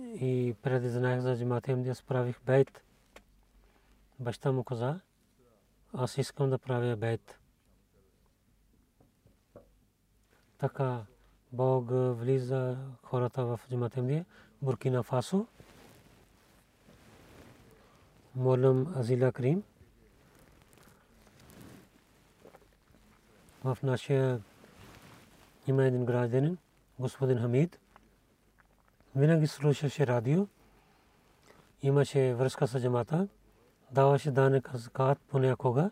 и 0.00 0.54
преди 0.62 0.88
знаех 0.88 1.20
за 1.20 1.36
джамата 1.36 1.72
им, 1.72 1.94
справих 1.94 2.40
бейт. 2.46 2.82
Баща 4.18 4.52
му 4.52 4.64
каза, 4.64 5.00
аз 5.92 6.18
искам 6.18 6.50
да 6.50 6.58
правя 6.58 6.96
бейт. 6.96 7.38
Така 10.58 11.04
Бог 11.52 11.88
влиза 11.90 12.76
хората 13.02 13.44
в 13.44 13.60
джамата 13.70 14.00
им, 14.00 14.24
Буркина 14.62 15.02
Фасо. 15.02 15.46
Молам 18.36 18.94
Азила 18.96 19.32
Крим. 19.32 19.62
В 23.64 23.78
нашия 23.82 24.40
има 25.66 25.84
един 25.84 26.04
гражданин, 26.04 26.58
господин 26.98 27.38
Хамид. 27.38 27.78
Винаги 29.16 29.46
слушаше 29.46 30.06
радио. 30.06 30.46
Имаше 31.82 32.34
връзка 32.34 32.66
с 32.66 32.80
джамата. 32.80 33.28
Даваше 33.90 34.30
данък 34.30 34.70
закат 34.74 35.18
понякога. 35.28 35.90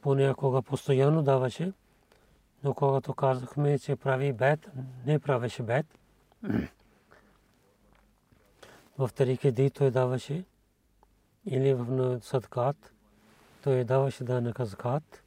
Понякога 0.00 0.62
постоянно 0.62 1.22
даваше. 1.22 1.72
Но 2.64 2.74
когато 2.74 3.14
казахме, 3.14 3.78
че 3.78 3.96
прави 3.96 4.32
бед, 4.32 4.70
не 5.06 5.18
правеше 5.18 5.62
бед. 5.62 5.86
В 8.98 9.10
тарики 9.14 9.52
ди 9.52 9.70
той 9.70 9.90
даваше. 9.90 10.44
Или 11.46 11.74
в 11.74 12.20
садкат. 12.22 12.92
Той 13.62 13.84
даваше 13.84 14.24
данък 14.24 14.60
закат 14.60 15.22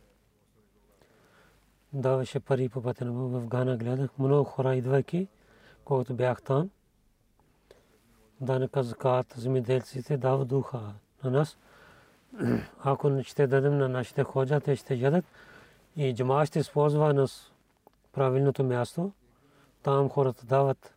даваше 1.94 2.40
пари 2.40 2.70
по 2.70 2.82
пътя 2.82 3.06
в 3.06 3.48
Гана 3.48 3.78
гледах 3.78 4.18
много 4.20 4.44
хора 4.44 4.76
идвайки, 4.76 5.28
когато 5.86 6.14
бях 6.14 6.42
там. 6.42 6.70
Данъка 8.42 8.84
закат, 8.84 9.34
земеделците 9.38 10.18
дава 10.18 10.46
духа 10.46 10.80
на 11.24 11.32
нас. 11.32 11.58
Ако 12.84 13.10
не 13.10 13.24
ще 13.24 13.48
дадем 13.48 13.78
на 13.78 13.90
нашите 13.90 14.24
ходжа, 14.24 14.60
те 14.60 14.76
ще 14.76 14.96
ядат 14.96 15.26
и 15.96 16.16
джама 16.16 16.46
ще 16.46 16.60
използва 16.60 17.14
нас 17.14 17.52
правилното 18.14 18.64
място. 18.64 19.12
Там 19.84 20.10
хората 20.10 20.46
дават. 20.46 20.94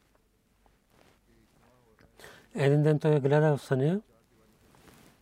Един 2.55 2.82
ден 2.82 2.99
той 2.99 3.20
гледа 3.20 3.57
в 3.57 3.62
съня. 3.62 4.01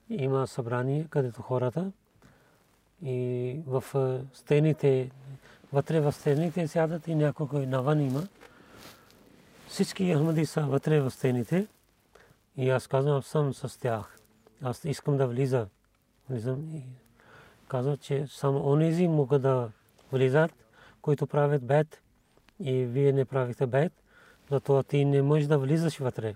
Има 0.08 0.46
събрание, 0.46 1.06
където 1.10 1.42
хората 1.42 1.92
и 3.02 3.60
в 3.66 3.84
стените 4.32 5.10
вътре 5.72 6.00
в 6.00 6.12
стените 6.12 6.68
сядат 6.68 7.08
и 7.08 7.14
няколко 7.14 7.58
навън 7.58 8.00
има. 8.00 8.22
Всички 9.74 10.14
Ахмади 10.14 10.46
са 10.46 10.60
вътре 10.60 11.00
в 11.00 11.10
стените 11.10 11.66
и 12.56 12.70
аз 12.70 12.86
казвам, 12.86 13.22
съм 13.22 13.54
с 13.54 13.80
тях. 13.80 14.18
Аз 14.62 14.84
искам 14.84 15.16
да 15.16 15.26
влиза. 15.26 15.68
Влизам 16.30 16.74
и 16.74 16.82
казвам, 17.68 17.96
че 17.96 18.26
само 18.26 18.70
онези 18.70 19.08
могат 19.08 19.42
да 19.42 19.70
влизат, 20.12 20.50
които 21.02 21.26
правят 21.26 21.66
бед 21.66 22.02
и 22.60 22.84
вие 22.84 23.12
не 23.12 23.24
правите 23.24 23.66
бед, 23.66 23.92
затова 24.50 24.82
ти 24.82 25.04
не 25.04 25.22
можеш 25.22 25.46
да 25.46 25.58
влизаш 25.58 25.98
вътре. 25.98 26.34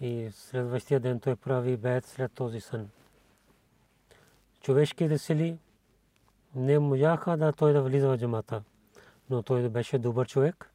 И 0.00 0.28
следващия 0.32 1.00
ден 1.00 1.20
той 1.20 1.36
прави 1.36 1.76
бед 1.76 2.06
след 2.06 2.32
този 2.32 2.60
сън. 2.60 2.88
Човешките 4.60 5.18
сили 5.18 5.58
не 6.54 6.78
можаха 6.78 7.36
да 7.36 7.52
той 7.52 7.72
да 7.72 7.82
влиза 7.82 8.08
в 8.08 8.18
джамата. 8.18 8.62
Но 9.30 9.42
той 9.42 9.68
беше 9.68 9.98
добър 9.98 10.28
човек. 10.28 10.70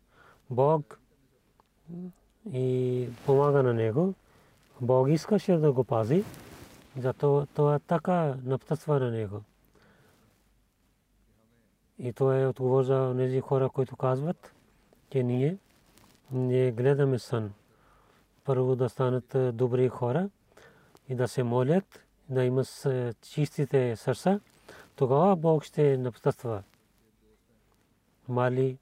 Бог 0.49 1.00
и 2.53 3.07
помага 3.25 3.63
на 3.63 3.73
него. 3.73 4.13
Бог 4.81 5.09
искаше 5.09 5.57
да 5.57 5.71
го 5.71 5.83
пази. 5.83 6.23
Зато 6.97 7.47
това 7.55 7.79
така 7.79 8.35
напътства 8.43 8.99
на 8.99 9.11
него. 9.11 9.41
И 11.99 12.13
това 12.13 12.39
е 12.39 12.47
отговор 12.47 12.83
за 12.83 13.13
тези 13.17 13.41
хора, 13.41 13.69
които 13.69 13.95
казват, 13.95 14.53
че 15.11 15.23
ние 15.23 15.57
не 16.31 16.71
гледаме 16.71 17.19
сън. 17.19 17.53
Първо 18.43 18.75
да 18.75 18.89
станат 18.89 19.55
добри 19.57 19.89
хора 19.89 20.29
и 21.09 21.15
да 21.15 21.27
се 21.27 21.43
молят, 21.43 22.03
да 22.29 22.43
имат 22.43 22.87
чистите 23.21 23.95
сърца 23.95 24.39
тогава 24.95 25.35
Бог 25.35 25.63
ще 25.63 25.97
напътства. 25.97 26.63
Мали 28.29 28.77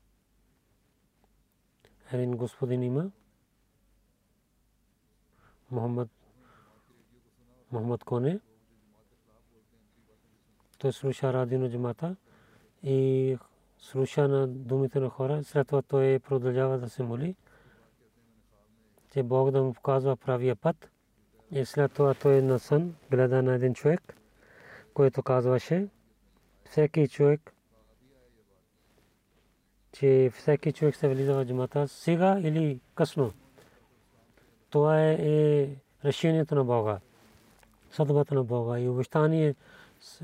един 2.13 2.31
господин 2.31 2.83
има. 2.83 3.11
Мохаммад 5.71 6.09
Мохаммад 7.71 8.03
Коне. 8.03 8.39
Той 10.77 10.93
слуша 10.93 11.33
радио 11.33 11.59
на 11.59 11.71
джамата 11.71 12.15
и 12.83 13.37
слуша 13.77 14.27
на 14.27 14.47
думите 14.47 14.99
на 14.99 15.09
хора. 15.09 15.43
След 15.43 15.67
това 15.67 15.81
той 15.81 16.19
продължава 16.19 16.77
да 16.77 16.89
се 16.89 17.03
моли, 17.03 17.35
че 19.13 19.23
Бог 19.23 19.51
да 19.51 19.63
му 19.63 19.73
показва 19.73 20.15
правия 20.15 20.55
път. 20.55 20.89
И 21.51 21.65
след 21.65 21.93
това 21.93 22.13
той 22.13 22.41
на 22.41 22.59
сън 22.59 22.95
гледа 23.11 23.43
на 23.43 23.53
един 23.53 23.73
човек, 23.73 24.15
който 24.93 25.23
казваше, 25.23 25.87
всеки 26.65 27.07
човек, 27.07 27.53
че 29.91 30.31
всеки 30.33 30.71
човек 30.71 30.95
се 30.95 31.07
влиза 31.07 31.33
в 31.33 31.45
джамата 31.45 31.87
сега 31.87 32.39
или 32.39 32.79
късно. 32.95 33.33
Това 34.69 35.01
е, 35.01 35.13
е 35.13 35.69
решението 36.05 36.55
на 36.55 36.63
Бога. 36.63 36.99
Съдбата 37.91 38.35
на 38.35 38.43
Бога 38.43 38.79
и 38.79 38.89
обещание 38.89 39.55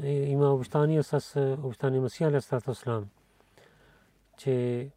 има 0.04 0.54
обещание 0.54 1.04
с 1.04 1.40
обещание 1.64 2.00
Масия 2.00 2.28
Алейхиссалату 2.28 2.72
Ислам, 2.72 3.10
че 4.38 4.90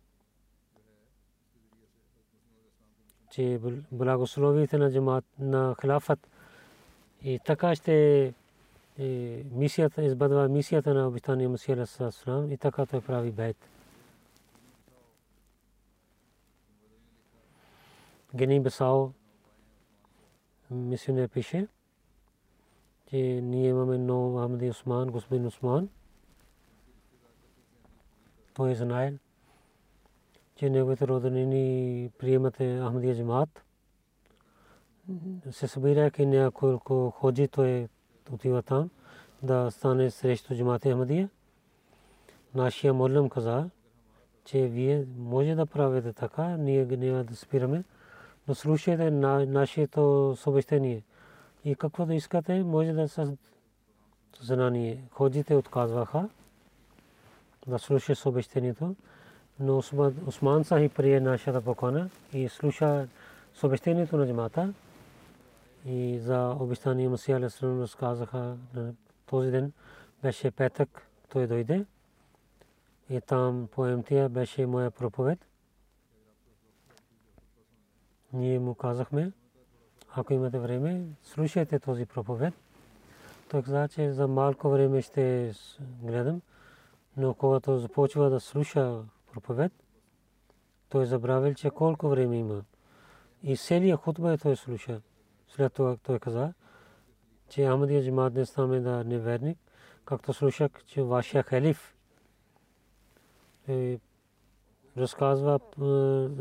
че 3.31 3.61
благословите 3.93 4.79
на 4.79 4.93
джамат 4.93 5.25
на 5.39 5.77
хилафът 5.81 6.29
и 7.23 7.41
така 7.45 7.75
ще 7.75 8.35
мисията, 9.53 10.03
избъдва 10.03 10.49
мисията 10.49 10.95
на 10.95 11.09
обитания 11.09 11.49
Масия 11.49 11.87
Салам 11.87 12.53
и 12.53 12.57
така 12.57 12.87
той 12.87 13.01
прави 13.01 13.31
бейт. 13.31 13.57
Гени 18.35 18.61
Бесао 18.61 19.11
мисионер 20.71 21.29
пише, 21.29 21.69
че 23.07 23.17
ние 23.43 23.69
имаме 23.69 23.99
нов 23.99 24.45
Ахмади 24.45 24.71
Осман, 24.71 25.11
господин 25.11 25.47
Осман. 25.47 25.89
Той 28.55 28.71
е 28.71 28.75
знае, 28.75 29.15
че 30.57 30.71
неговите 30.71 31.09
роднини 31.09 32.11
приемат 32.19 32.55
Ахмадия 32.55 33.17
джамаат. 33.17 33.65
Се 35.51 35.69
събирайки 35.69 36.27
няколко 36.27 37.11
ходжи, 37.11 37.49
той 37.49 37.89
отива 38.33 38.63
там 38.63 38.91
да 39.43 39.71
стане 39.71 40.11
срещу 40.11 40.55
джамаат 40.55 40.85
Ахмадия. 40.85 41.31
Нашия 42.55 42.95
молим 42.95 43.29
каза, 43.29 43.71
че 44.45 44.67
вие 44.67 45.07
може 45.17 45.55
да 45.55 45.67
правите 45.67 46.13
така, 46.13 46.57
ние 46.57 46.87
няма 46.87 47.25
да 47.25 47.37
спираме, 47.37 47.85
но 48.49 48.55
слушайте 48.55 49.11
на 49.11 49.47
нашето 49.47 50.35
съобщение. 50.37 51.03
И 51.65 51.75
какво 51.75 52.07
да 52.07 52.15
искате, 52.15 52.63
може 52.63 52.93
да 52.93 53.09
се 53.09 53.37
знание. 54.41 55.05
Ходите 55.11 55.55
отказваха 55.55 56.29
да 57.67 57.79
слуша 57.79 58.17
съобщението, 58.17 58.97
но 59.61 59.83
Осман 60.27 60.65
Сахи 60.65 60.89
прие 60.89 61.21
нашата 61.21 61.61
покана 61.61 62.11
и 62.33 62.49
слуша 62.49 63.09
съобщението 63.55 64.17
на 64.17 64.27
джамата 64.27 64.75
и 65.87 66.19
за 66.19 66.57
обещание 66.61 67.09
Масия 67.09 67.37
Алисалам 67.37 67.83
разказаха 67.83 68.57
този 69.27 69.51
ден 69.51 69.73
беше 70.23 70.51
петък, 70.51 71.07
той 71.29 71.47
дойде 71.47 71.85
и 73.11 73.21
там 73.21 73.69
по 73.73 73.85
МТА 73.85 74.29
беше 74.29 74.67
моя 74.67 74.91
проповед. 74.91 75.48
Ние 78.33 78.59
му 78.59 78.75
казахме, 78.75 79.33
ако 80.15 80.33
имате 80.33 80.59
време, 80.59 81.07
слушайте 81.23 81.79
този 81.79 82.07
проповед. 82.07 82.55
Той 83.51 83.63
каза, 83.63 83.89
че 83.89 84.13
за 84.13 84.29
малко 84.29 84.71
време 84.71 85.03
ще 85.03 85.53
гледам, 86.03 86.41
но 87.17 87.35
когато 87.35 87.79
започва 87.79 88.31
да 88.31 88.41
слуша 88.41 89.03
проповед, 89.33 89.73
той 90.89 91.07
забравил, 91.07 91.55
че 91.55 91.71
колко 91.71 92.09
време 92.09 92.37
има. 92.37 92.63
И 93.43 93.57
целият 93.57 94.01
хутба 94.01 94.33
е 94.33 94.39
той 94.39 94.57
слуша. 94.57 95.01
След 95.49 95.73
това 95.73 95.97
той 95.97 96.19
каза, 96.19 96.53
че 97.49 97.67
Ахмадия 97.67 98.03
джимат 98.03 98.35
не 98.35 98.47
стане 98.47 98.81
да 98.81 99.05
неверник, 99.05 99.59
както 100.05 100.33
слушах, 100.33 100.71
че 100.87 101.03
вашия 101.03 101.43
халиф 101.43 101.95
е, 103.69 103.99
разказва 104.99 105.61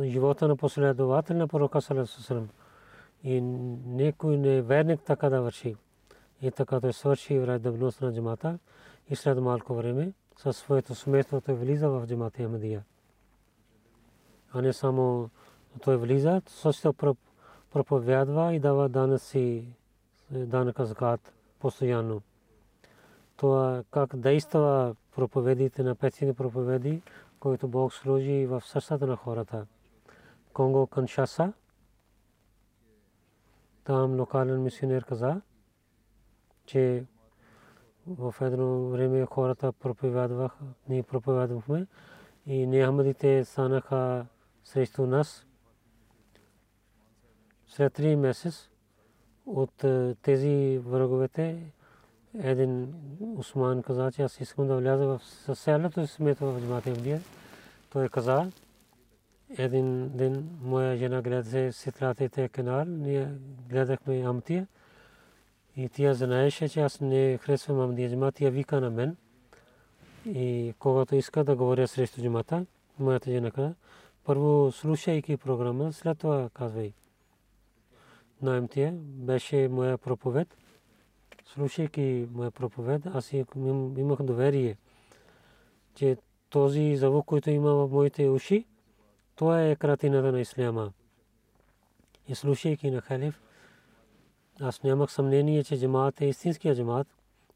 е, 0.01 0.09
живота 0.09 0.47
на 0.47 0.55
последовател 0.55 1.37
на 1.37 1.47
пророка 1.47 1.81
Салесалам. 1.81 2.49
И 3.23 3.41
никой 3.41 4.37
не 4.37 4.55
е 4.55 4.61
верник 4.61 5.01
така 5.01 5.29
да 5.29 5.41
върши. 5.41 5.75
И 6.41 6.51
така 6.51 6.79
той 6.81 6.93
свърши 6.93 7.39
вредност 7.39 8.01
на 8.01 8.13
джамата 8.13 8.59
и 9.09 9.15
след 9.15 9.37
малко 9.37 9.75
време 9.75 10.13
със 10.37 10.57
своето 10.57 10.95
семейство 10.95 11.41
той 11.41 11.55
влиза 11.55 11.89
в 11.89 12.07
джамата 12.07 12.43
Ахмадия. 12.43 12.83
А 14.53 14.61
не 14.61 14.73
само 14.73 15.29
той 15.83 15.97
влиза, 15.97 16.41
също 16.47 16.93
проповядва 17.73 18.53
и 18.53 18.59
дава 18.59 18.89
данъци, 18.89 19.67
данъка 20.31 20.85
закат 20.85 21.33
постоянно. 21.59 22.21
Това 23.37 23.83
как 23.91 24.15
действа 24.15 24.95
проповедите 25.15 25.83
на 25.83 25.95
петите 25.95 26.33
проповеди, 26.33 27.01
които 27.47 27.67
Бог 27.67 27.93
сложи 27.93 28.45
в 28.45 28.61
сърцата 28.65 29.07
на 29.07 29.15
хората. 29.15 29.65
Конго 30.53 30.87
Каншаса, 30.87 31.53
там 33.83 34.19
локален 34.19 34.63
мисионер 34.63 35.03
каза, 35.05 35.41
че 36.65 37.05
в 38.07 38.35
едно 38.41 38.89
време 38.89 39.25
хората 39.25 39.71
проповядваха, 39.71 40.65
ние 40.89 41.03
проповядвахме 41.03 41.87
и 42.45 42.67
неахмадите 42.67 43.45
станаха 43.45 44.25
срещу 44.63 45.05
нас. 45.05 45.45
След 47.67 47.93
три 47.93 48.15
месец 48.15 48.69
от 49.45 49.83
е, 49.83 50.15
тези 50.21 50.81
враговете 50.85 51.71
един 52.33 52.93
Усман 53.37 53.83
каза, 53.83 54.11
че 54.11 54.21
аз 54.21 54.41
искам 54.41 54.67
да 54.67 54.77
вляза 54.77 55.05
в 55.05 55.21
съселото 55.23 56.07
семейство 56.07 56.45
в 56.45 56.61
джамата 56.61 56.89
Индия. 56.89 57.21
Той 57.89 58.09
каза, 58.09 58.51
един 59.57 60.09
ден 60.09 60.49
моя 60.61 60.97
жена 60.97 61.21
гледаше 61.21 61.71
сестрата 61.71 62.29
те 62.29 62.49
канал, 62.49 62.85
ние 62.85 63.31
гледахме 63.69 64.21
Амтия. 64.21 64.67
И 65.75 65.89
тя 65.89 66.13
знаеше, 66.13 66.69
че 66.69 66.81
аз 66.81 67.01
не 67.01 67.38
харесвам 67.38 67.79
Амдия 67.79 68.09
джама, 68.09 68.31
тя 68.31 68.49
вика 68.49 68.81
на 68.81 68.89
мен. 68.89 69.17
И 70.25 70.73
когато 70.79 71.15
иска 71.15 71.43
да 71.43 71.55
говоря 71.55 71.88
срещу 71.88 72.21
джамата, 72.21 72.65
моята 72.99 73.31
жена 73.31 73.51
каза, 73.51 73.73
първо 74.23 74.71
слушайки 74.71 75.38
програма, 75.38 75.93
след 75.93 76.19
това 76.19 76.49
казвай. 76.53 76.93
На 78.41 78.57
Амтия 78.57 78.93
беше 79.01 79.67
моя 79.67 79.97
проповед 79.97 80.57
слушайки 81.53 82.27
моя 82.31 82.51
проповед, 82.51 83.01
аз 83.05 83.33
имах 83.33 84.23
доверие, 84.23 84.77
че 85.95 86.17
този 86.57 86.95
звук, 86.95 87.25
който 87.25 87.49
има 87.49 87.73
в 87.73 87.91
моите 87.91 88.29
уши, 88.29 88.65
това 89.35 89.63
е 89.63 89.75
кратината 89.75 90.31
на 90.31 90.39
исляма. 90.39 90.91
И 92.27 92.35
слушайки 92.35 92.91
на 92.91 93.01
халиф, 93.01 93.41
аз 94.61 94.83
нямах 94.83 95.11
съмнение, 95.11 95.63
че 95.63 95.79
джамаат 95.79 96.21
е 96.21 96.25
истинския 96.25 96.75
джамаат. 96.75 97.07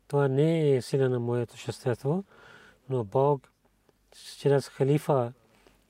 Това 0.07 0.27
не 0.27 0.75
е 0.75 0.81
сила 0.81 1.09
на 1.09 1.19
моето 1.19 1.57
шествество, 1.57 2.23
но 2.89 3.03
Бог 3.03 3.51
чрез 4.39 4.69
халифа 4.69 5.33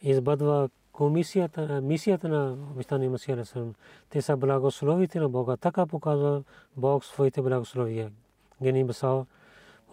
избъдва 0.02 0.70
комисията, 0.92 1.82
мисията 1.82 2.28
на 2.28 2.54
обещания 2.72 3.10
Масия 3.10 3.36
Алисалам. 3.36 3.74
Те 4.10 4.22
са 4.22 4.38
благословите 4.38 5.20
на 5.20 5.30
Бога. 5.30 5.58
Така 5.58 5.86
показва 5.86 6.44
Бог 6.78 7.06
своите 7.06 7.42
благословия. 7.42 8.12
Гени 8.62 8.84
Басао, 8.84 9.26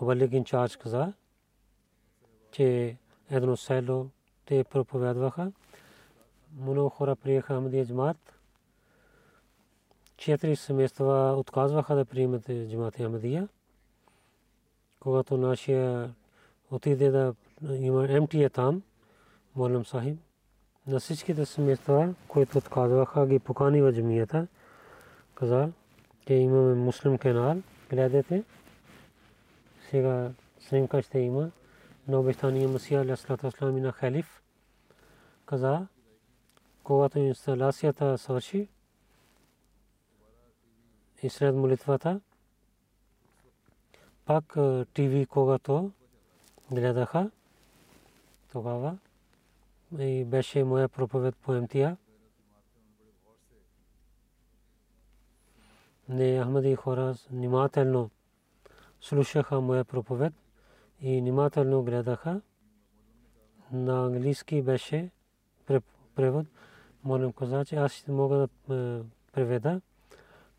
Мубалик 0.00 0.32
инчарж 0.32 0.76
каза, 0.76 1.12
че 2.52 2.96
едно 3.30 3.56
село 3.56 4.06
те 4.46 4.64
проповядваха. 4.64 5.52
Много 6.60 6.88
хора 6.88 7.16
приеха 7.16 7.54
Амадия 7.54 7.86
джамат. 7.86 8.16
Четири 10.16 10.56
семейства 10.56 11.34
отказваха 11.38 11.94
да 11.94 12.04
приемат 12.04 12.50
джамат 12.70 13.00
Амадия. 13.00 13.48
Когато 15.00 15.36
нашия 15.36 16.14
отиде 16.70 17.10
да 17.10 17.34
има 17.70 18.20
МТ 18.20 18.52
там, 18.52 18.82
Молам 19.56 19.84
Сахиб, 19.84 20.18
на 20.86 21.00
всичките 21.00 21.46
семейства, 21.46 22.14
които 22.28 22.58
отказваха, 22.58 23.26
ги 23.26 23.38
покани 23.38 23.82
в 23.82 23.92
джамията. 23.92 24.46
Каза, 25.34 25.68
че 26.26 26.34
имаме 26.34 26.74
муслим 26.74 27.18
канал, 27.18 27.56
гледате. 27.90 28.44
Сега 29.90 30.30
снимка 30.60 31.02
ще 31.02 31.18
има 31.18 31.50
на 32.08 32.20
обещание 32.20 32.66
Масия 32.66 33.00
Аляслата 33.00 33.46
Аслами 33.46 33.80
на 33.80 33.92
халиф. 33.92 34.42
Каза, 35.46 35.86
когато 36.82 37.18
инсталацията 37.18 38.18
свърши 38.18 38.68
и 41.22 41.30
след 41.30 41.54
молитвата, 41.54 42.20
пак 44.24 44.44
ТВ, 44.94 45.26
когато 45.28 45.90
гледаха, 46.70 47.30
тогава 48.52 48.98
и 49.98 50.24
беше 50.24 50.64
моя 50.64 50.88
проповед 50.88 51.36
по 51.36 51.52
МТА. 51.52 51.96
Не 56.08 56.44
Ахмади 56.44 56.74
хора 56.74 57.14
внимателно 57.30 58.10
слушаха 59.00 59.60
моя 59.60 59.84
проповед 59.84 60.34
и 61.00 61.20
внимателно 61.20 61.82
гледаха. 61.82 62.40
На 63.72 64.06
английски 64.06 64.62
беше 64.62 65.10
превод. 66.14 66.46
Молим 67.04 67.32
каза, 67.32 67.64
че 67.64 67.76
аз 67.76 67.92
ще 67.92 68.12
мога 68.12 68.36
да 68.36 68.48
е, 68.76 69.02
преведа. 69.32 69.80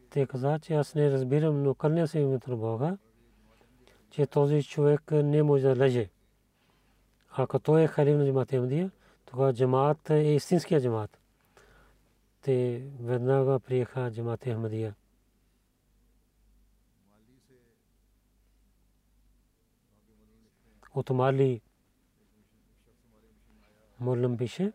Те 0.10 0.26
каза, 0.26 0.60
че 0.60 0.74
аз 0.74 0.96
не 0.96 1.12
разбирам, 1.12 1.64
но 1.64 1.76
кърня 1.76 2.08
се 2.08 2.20
името 2.20 2.50
на 2.50 2.58
Бога, 2.58 2.98
че 4.10 4.26
този 4.26 4.64
човек 4.64 5.12
не 5.12 5.44
може 5.44 5.64
да 5.64 5.76
леже. 5.76 6.10
Ако 7.32 7.60
той 7.60 7.82
е 7.82 7.88
халиф 7.88 8.18
на 8.18 8.26
Джамат 8.26 8.54
тогава 9.26 9.54
джамаат 9.54 10.10
е 10.10 10.16
истинския 10.16 10.82
джамаат. 10.82 11.20
Те 12.42 12.84
веднага 13.02 13.60
приеха 13.60 14.12
джамаат 14.12 14.44
Ахмадия. 14.44 14.96
От 21.00 21.10
Мали 21.10 21.62
Молям 24.00 24.38
пише. 24.38 24.72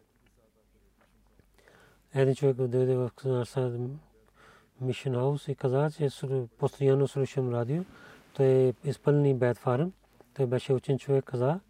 Един 2.15 2.35
човек 2.35 2.57
дойде 2.57 2.97
в 2.97 3.11
Ксанарсад 3.17 3.81
Мишен 4.81 5.15
Хаус 5.15 5.49
и 5.49 5.55
каза, 5.55 5.91
че 5.91 6.09
постоянно 6.59 7.09
слушам 7.09 7.55
радио. 7.55 7.85
Той 8.35 8.75
изпълни 8.85 9.35
Бет 9.35 9.57
Фарм. 9.59 9.93
Той 10.35 10.47
беше 10.47 10.73
учен 10.73 10.99
човек, 10.99 11.25
каза, 11.25 11.61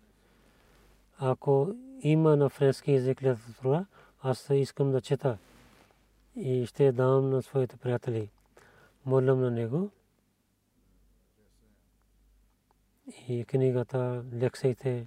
ако 1.18 1.74
има 2.00 2.36
на 2.36 2.48
френски 2.48 2.92
език 2.92 3.22
литература, 3.22 3.86
аз 4.22 4.50
искам 4.50 4.92
да 4.92 5.00
чета 5.00 5.38
и 6.36 6.66
ще 6.66 6.92
дам 6.92 7.30
на 7.30 7.42
своите 7.42 7.76
приятели. 7.76 8.30
Молям 9.06 9.40
на 9.40 9.50
него. 9.50 9.90
И 13.06 13.44
книгата, 13.44 14.24
лекциите 14.34 15.06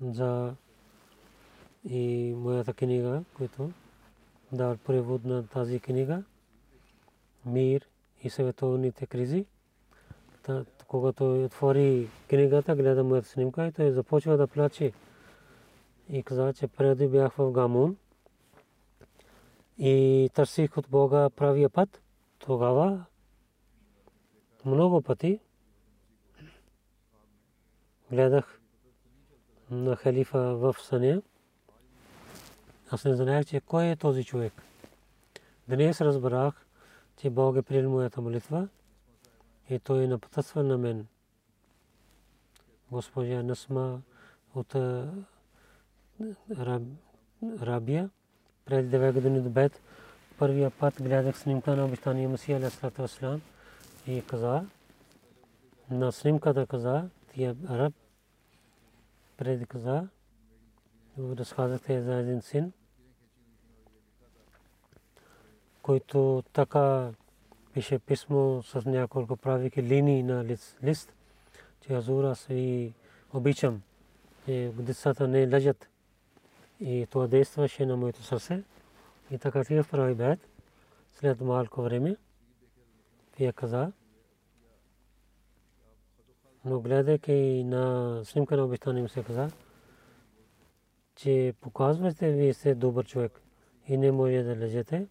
за 0.00 0.54
и 1.84 2.34
моята 2.36 2.74
книга, 2.74 3.24
която 3.34 3.72
дал 4.52 4.76
превод 4.76 5.24
на 5.24 5.46
тази 5.46 5.80
книга, 5.80 6.24
Мир 7.46 7.88
и 8.22 8.30
световните 8.30 9.06
кризи. 9.06 9.46
Когато 10.86 11.44
отвори 11.44 12.08
книгата, 12.28 12.76
гледа 12.76 13.04
моята 13.04 13.28
снимка 13.28 13.66
и 13.66 13.72
той 13.72 13.90
започва 13.90 14.36
да 14.36 14.46
плаче. 14.46 14.92
И 16.08 16.22
каза, 16.22 16.52
че 16.52 16.66
преди 16.66 17.08
бях 17.08 17.32
в 17.32 17.52
Гамун 17.52 17.96
и 19.78 20.30
търсих 20.34 20.76
от 20.76 20.88
Бога 20.88 21.30
правия 21.30 21.70
път. 21.70 22.02
Тогава 22.38 23.04
много 24.64 25.02
пъти 25.02 25.40
гледах 28.10 28.60
на 29.70 29.96
халифа 29.96 30.38
в 30.38 30.76
съня. 30.80 31.22
Аз 32.90 33.04
не 33.04 33.14
знаех, 33.14 33.46
че 33.46 33.60
кой 33.60 33.86
е 33.86 33.96
този 33.96 34.24
човек. 34.24 34.52
Днес 35.68 36.00
разбрах, 36.00 36.66
че 37.16 37.30
Бог 37.30 37.56
е 37.56 37.62
приел 37.62 37.90
моята 37.90 38.20
молитва 38.20 38.68
и 39.70 39.78
той 39.78 40.08
напътства 40.08 40.62
на 40.62 40.78
мен. 40.78 41.06
Госпожа 42.90 43.42
Насма 43.42 44.00
от 44.54 44.74
Рабия, 47.60 48.10
преди 48.64 48.96
9 48.96 49.12
години 49.12 49.40
до 49.40 49.50
бед, 49.50 49.80
първия 50.38 50.70
път 50.70 51.02
гледах 51.02 51.38
снимка 51.38 51.76
на 51.76 51.84
обещания 51.84 52.28
Масия 52.28 52.58
Алисалату 52.58 53.02
Аслам 53.02 53.40
и 54.06 54.22
каза, 54.26 54.64
на 55.90 56.12
снимката 56.12 56.66
каза, 56.66 57.08
тия 57.34 57.56
араб, 57.68 57.94
преди 59.36 59.66
каза, 59.66 60.08
разказахте 61.18 62.02
за 62.02 62.14
един 62.14 62.42
син, 62.42 62.72
който 65.82 66.44
така 66.52 67.12
пише 67.72 67.98
писмо 67.98 68.62
с 68.62 68.84
няколко 68.84 69.36
правики 69.36 69.82
линии 69.82 70.22
на 70.22 70.44
лист, 70.82 71.12
че 71.80 71.92
Азур 71.92 72.24
аз 72.24 72.48
обичам, 73.32 73.82
че 74.44 74.72
децата 74.74 75.28
не 75.28 75.48
лежат. 75.48 75.88
И 76.80 77.06
това 77.10 77.26
действаше 77.26 77.86
на 77.86 77.96
моето 77.96 78.22
сърце. 78.22 78.62
И 79.30 79.38
така 79.38 79.64
тия 79.64 79.84
прави 79.84 80.14
бед. 80.14 80.38
След 81.12 81.40
малко 81.40 81.82
време, 81.82 82.16
тия 83.36 83.52
каза, 83.52 83.92
но 86.64 86.80
гледайки 86.80 87.64
на 87.64 88.20
снимка 88.24 88.56
на 88.56 88.64
обещание 88.64 89.08
се 89.08 89.22
каза, 89.22 89.50
че 91.16 91.54
показвате, 91.60 92.32
вие 92.32 92.54
сте 92.54 92.74
добър 92.74 93.06
човек 93.06 93.40
и 93.88 93.96
не 93.96 94.12
може 94.12 94.42
да 94.42 94.56
лежете, 94.56 95.06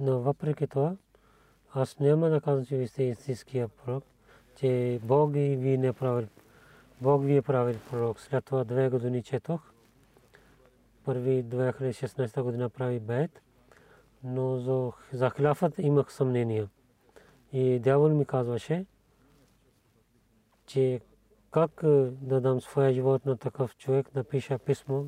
но 0.00 0.20
въпреки 0.20 0.66
това, 0.66 0.96
аз 1.74 1.98
няма 1.98 2.28
да 2.28 2.40
казвам, 2.40 2.66
че 2.66 2.76
ви 2.76 2.88
сте 2.88 3.02
истинския 3.02 3.68
пророк, 3.68 4.04
че 4.56 5.00
Бог 5.02 5.30
и 5.36 5.56
ви 5.56 5.78
не 5.78 5.92
правил. 5.92 6.28
Бог 7.00 7.24
ви 7.24 7.36
е 7.36 7.42
правил 7.42 7.76
пророк. 7.90 8.20
След 8.20 8.44
това 8.44 8.64
две 8.64 8.88
години 8.88 9.22
четох. 9.22 9.60
Първи 11.04 11.44
2016 11.44 12.42
година 12.42 12.68
прави 12.68 13.00
бед, 13.00 13.42
но 14.24 14.58
за, 15.12 15.30
хилафът 15.36 15.78
имах 15.78 16.12
съмнения. 16.12 16.68
И 17.52 17.78
дявол 17.78 18.08
ми 18.08 18.24
казваше, 18.24 18.86
че 20.68 21.00
как 21.50 21.70
да 22.10 22.40
дам 22.40 22.60
своя 22.60 22.92
живот 22.92 23.26
на 23.26 23.36
такъв 23.36 23.76
човек, 23.76 24.06
да 24.14 24.24
пиша 24.24 24.58
писмо, 24.58 25.04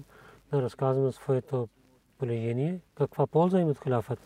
да 0.52 0.62
разказвам 0.62 1.12
своето 1.12 1.68
положение, 2.18 2.80
каква 2.94 3.26
полза 3.26 3.60
има 3.60 3.70
от 3.70 3.82
хилафът 3.82 4.18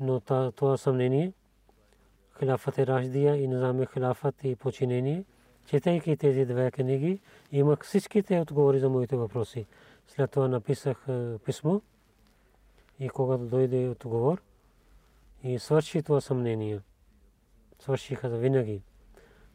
но 0.00 0.20
това 0.56 0.76
съмнение, 0.76 1.32
хилафът 2.38 2.78
е 2.78 2.86
Рашдия 2.86 3.36
и 3.36 3.48
низам 3.48 3.86
хилафът 3.86 4.44
и 4.44 4.56
починение, 4.56 5.24
четейки 5.66 6.16
тези 6.16 6.44
две 6.44 6.70
книги, 6.70 7.20
имах 7.52 7.84
всичките 7.84 8.40
отговори 8.40 8.78
за 8.78 8.88
моите 8.88 9.16
въпроси. 9.16 9.66
След 10.06 10.30
това 10.30 10.48
написах 10.48 11.06
писмо 11.44 11.80
и 13.00 13.08
когато 13.08 13.44
дойде 13.44 13.88
отговор 13.88 14.42
и 15.42 15.58
свърши 15.58 16.02
това 16.02 16.20
съмнение. 16.20 16.80
Свършиха 17.78 18.28
винаги. 18.28 18.82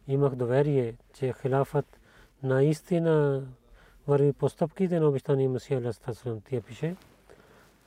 Имах 0.07 0.35
доверие, 0.35 0.95
че 1.13 1.33
хилафът 1.41 1.99
наистина 2.43 3.43
върви 4.07 4.33
постъпките 4.33 4.99
на 4.99 5.07
обещания 5.07 5.49
Масия 5.49 5.77
Алейхиссалам. 5.77 6.41
Тия 6.41 6.61
пише, 6.61 6.95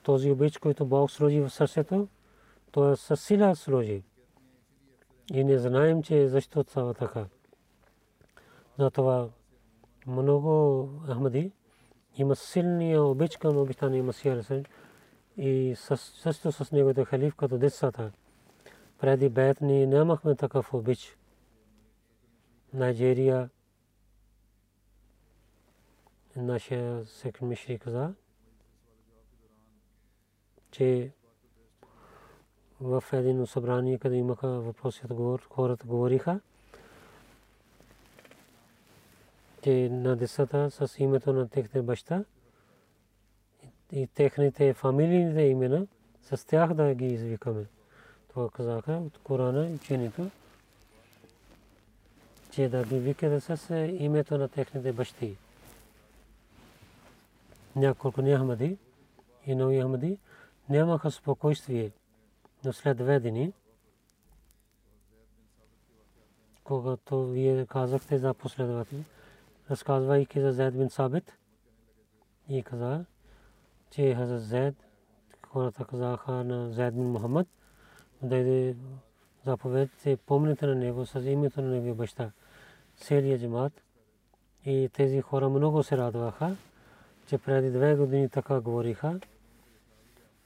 този 0.02 0.30
обич, 0.30 0.58
който 0.58 0.86
Бог 0.86 1.10
сложи 1.10 1.40
в 1.40 1.50
сърцето, 1.50 2.08
то 2.70 2.92
е 2.92 2.96
със 2.96 3.24
сила 3.24 3.56
сложи. 3.56 4.02
И 5.32 5.44
не 5.44 5.58
знаем, 5.58 6.02
че 6.02 6.28
защо 6.28 6.62
става 6.62 6.94
така. 6.94 7.26
Затова 8.78 9.28
много 10.06 10.88
Ахмади 11.06 11.52
има 12.16 12.36
силния 12.36 13.02
обич 13.02 13.36
към 13.36 13.56
обичания 13.56 14.02
Масия 14.02 14.36
Расен 14.36 14.64
и 15.36 15.74
също 15.76 16.52
с 16.52 16.72
неговите 16.72 17.04
халиф 17.04 17.34
като 17.34 17.58
децата. 17.58 18.12
Преди 18.98 19.28
бед 19.28 19.60
ни 19.60 19.86
нямахме 19.86 20.34
такъв 20.34 20.74
обич. 20.74 21.17
Найджерия 22.72 23.50
нашия 26.36 27.06
секретар 27.06 27.46
Мишри 27.46 27.78
каза, 27.78 28.14
че 30.70 31.12
в 32.80 33.04
един 33.12 33.46
събрание, 33.46 33.98
къде 33.98 34.16
имаха 34.16 34.48
въпроси 34.48 35.02
хората 35.50 35.86
говориха, 35.86 36.40
че 39.62 39.88
на 39.92 40.16
децата 40.16 40.70
с 40.70 40.98
името 40.98 41.32
на 41.32 41.48
техните 41.48 41.82
баща 41.82 42.24
и 43.92 44.06
техните 44.06 44.74
фамилийните 44.74 45.40
имена, 45.40 45.86
с 46.22 46.46
тях 46.46 46.74
да 46.74 46.94
ги 46.94 47.06
извикаме. 47.06 47.66
Това 48.28 48.50
казаха 48.50 48.92
от 48.92 49.18
Корана 49.18 49.70
и 49.70 49.74
учението, 49.74 50.30
че 52.58 52.68
да 52.68 52.84
ги 52.84 52.98
викате 52.98 53.40
с 53.40 53.74
името 53.98 54.38
на 54.38 54.48
техните 54.48 54.92
бащи. 54.92 55.36
Няколко 57.76 58.22
Ахмади 58.22 58.78
и 59.46 59.54
нови 59.54 59.80
Ахмади 59.80 60.18
нямаха 60.68 61.10
спокойствие 61.10 61.90
но 62.64 62.72
след 62.72 62.96
две 62.96 63.20
дни, 63.20 63.52
когато 66.64 67.26
вие 67.26 67.66
казахте 67.66 68.18
за 68.18 68.34
последователи, 68.34 69.04
разказвайки 69.70 70.40
за 70.40 70.52
Зед 70.52 70.78
бин 70.78 70.90
Сабит, 70.90 71.38
и 72.48 72.62
каза, 72.62 73.04
че 73.90 74.14
Хазрат 74.14 74.42
Зед, 74.42 74.74
хората 75.46 75.84
казаха 75.84 76.32
на 76.32 76.72
Зед 76.72 76.94
бин 76.94 77.10
Мухаммад, 77.10 77.46
даде 78.22 78.76
заповед, 79.44 79.90
помните 80.26 80.66
на 80.66 80.74
него 80.74 81.06
с 81.06 81.20
името 81.20 81.62
на 81.62 81.68
неговия 81.68 81.94
баща, 81.94 82.32
целия 82.98 83.38
джамат. 83.38 83.82
И 84.64 84.90
тези 84.92 85.20
хора 85.20 85.48
много 85.48 85.82
се 85.82 85.96
радваха, 85.96 86.56
че 87.26 87.38
преди 87.38 87.70
две 87.70 87.96
години 87.96 88.28
така 88.28 88.60
говориха, 88.60 89.20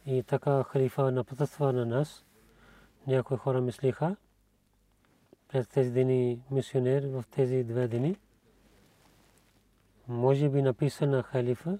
и 0.07 0.23
така 0.23 0.63
халифа 0.63 1.13
напътства 1.13 1.73
на 1.73 1.87
нас. 1.87 2.25
Някои 3.07 3.37
хора 3.37 3.61
мислиха 3.61 4.17
през 5.49 5.69
тези 5.69 5.91
дни 5.91 6.43
мисионер 6.51 7.07
в 7.07 7.25
тези 7.31 7.65
две 7.65 7.89
дни. 7.89 8.17
Може 10.09 10.49
би 10.49 10.63
написа 10.63 11.07
на 11.07 11.23
халифа. 11.23 11.79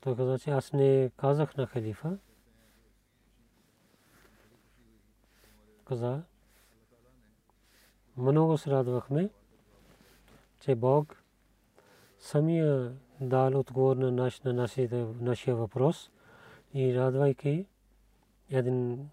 Той 0.00 0.16
каза, 0.16 0.38
че 0.38 0.50
аз 0.50 0.72
не 0.72 1.10
казах 1.16 1.56
на 1.56 1.66
халифа. 1.66 2.18
Каза, 5.84 6.22
много 8.16 8.58
се 8.58 8.70
радвахме, 8.70 9.30
че 10.60 10.74
Бог 10.74 11.22
самия 12.18 12.92
дал 13.20 13.58
отговор 13.58 13.96
на, 13.96 14.12
наш, 14.12 14.40
на 14.40 14.52
нашия, 14.52 15.06
нашия 15.20 15.56
въпрос, 15.56 16.10
и 16.74 16.94
радвайки 16.94 17.66
един 18.50 19.08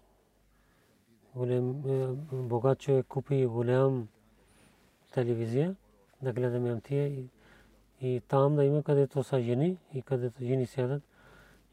голям 1.34 1.82
богат 2.32 2.78
човек 2.78 3.06
купи 3.06 3.46
голям 3.46 4.08
телевизия 5.12 5.76
да 6.22 6.32
гледаме 6.32 6.70
амтия 6.70 7.06
и, 7.06 7.28
и 8.00 8.20
там 8.28 8.56
да 8.56 8.64
има 8.64 8.82
където 8.82 9.22
са 9.24 9.40
жени 9.40 9.78
и 9.94 10.02
където 10.02 10.44
жени 10.44 10.66
сядат 10.66 11.02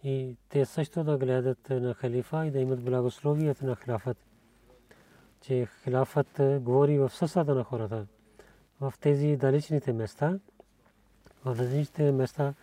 и 0.04 0.36
те 0.50 0.66
също 0.66 1.04
да 1.04 1.18
гледат 1.18 1.70
на 1.70 1.94
халифа 1.94 2.46
и 2.46 2.52
да 2.52 2.60
имат 2.60 2.84
благословията 2.84 3.66
на 3.66 3.76
хилафът. 3.76 4.27
Че 5.42 5.68
хилафът 5.84 6.42
говори 6.62 7.00
в 7.00 7.10
сърцата 7.10 7.56
на 7.56 7.64
хората. 7.64 8.06
В 8.82 8.94
тези 9.02 9.38
далечните 9.38 9.94
места, 9.94 10.40
в 11.46 11.56
далечните 11.56 12.12
места, 12.12 12.54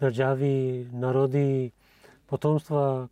държави, 0.00 0.86
народи, 0.92 1.72
потомства, 2.26 3.08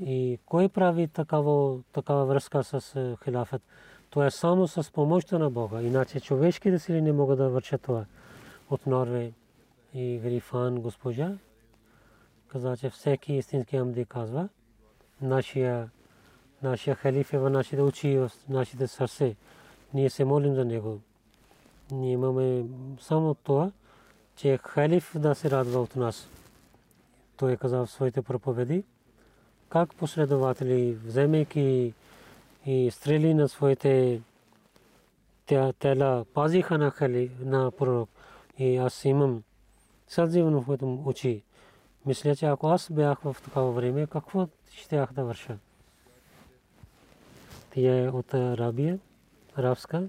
и 0.00 0.38
кой 0.46 0.68
прави 0.68 1.08
такава, 1.08 1.82
такава 1.92 2.26
връзка 2.26 2.64
с 2.64 3.16
хилафът? 3.24 3.62
То 4.10 4.24
е 4.24 4.30
само 4.30 4.68
с 4.68 4.92
помощта 4.92 5.38
на 5.38 5.50
Бога. 5.50 5.82
Иначе 5.82 6.20
човешките 6.20 6.78
сили 6.78 7.02
не 7.02 7.12
могат 7.12 7.38
да 7.38 7.48
вършат 7.48 7.82
това. 7.82 8.04
От 8.70 8.86
Норве 8.86 9.32
и 9.94 10.18
Грифан 10.18 10.80
госпожа 10.80 11.38
каза, 12.54 12.76
че 12.76 12.90
всеки 12.90 13.32
истински 13.32 13.76
амди 13.76 14.04
казва, 14.04 14.48
нашия, 15.22 15.90
нашия 16.64 16.96
халиф 16.96 17.32
е 17.32 17.38
в 17.38 17.50
нашите 17.50 17.82
очи, 17.82 18.18
в 18.18 18.30
нашите 18.48 18.86
сърце. 18.86 19.36
Ние 19.94 20.10
се 20.10 20.24
молим 20.24 20.54
за 20.54 20.64
него. 20.64 21.00
Ние 21.90 22.12
имаме 22.12 22.64
само 23.00 23.34
това, 23.34 23.70
че 24.36 24.58
халиф 24.62 25.12
да 25.18 25.34
се 25.34 25.50
радва 25.50 25.80
от 25.80 25.96
нас. 25.96 26.28
Той 27.36 27.52
е 27.52 27.56
казал 27.56 27.86
в 27.86 27.90
своите 27.90 28.22
проповеди 28.22 28.84
как 29.74 29.94
последователи, 29.94 30.92
вземайки 31.04 31.94
и 32.66 32.90
стрели 32.90 33.34
на 33.34 33.48
своите 33.48 34.20
тела, 35.78 36.24
пазиха 36.34 36.78
на 36.78 36.90
хали, 36.90 37.30
на 37.40 37.70
пророк. 37.70 38.08
И 38.58 38.76
аз 38.76 39.04
имам 39.04 39.42
сълзи 40.08 40.42
в 40.42 40.64
моите 40.66 40.84
очи. 40.84 41.42
Мисля, 42.06 42.36
че 42.36 42.46
ако 42.46 42.68
аз 42.68 42.90
бях 42.90 43.18
в 43.20 43.36
такава 43.44 43.72
време, 43.72 44.06
какво 44.06 44.48
ще 44.70 45.06
да 45.12 45.24
върша? 45.24 45.58
Тя 47.74 48.04
е 48.04 48.08
от 48.08 48.34
Арабия, 48.34 48.98
арабска. 49.56 50.08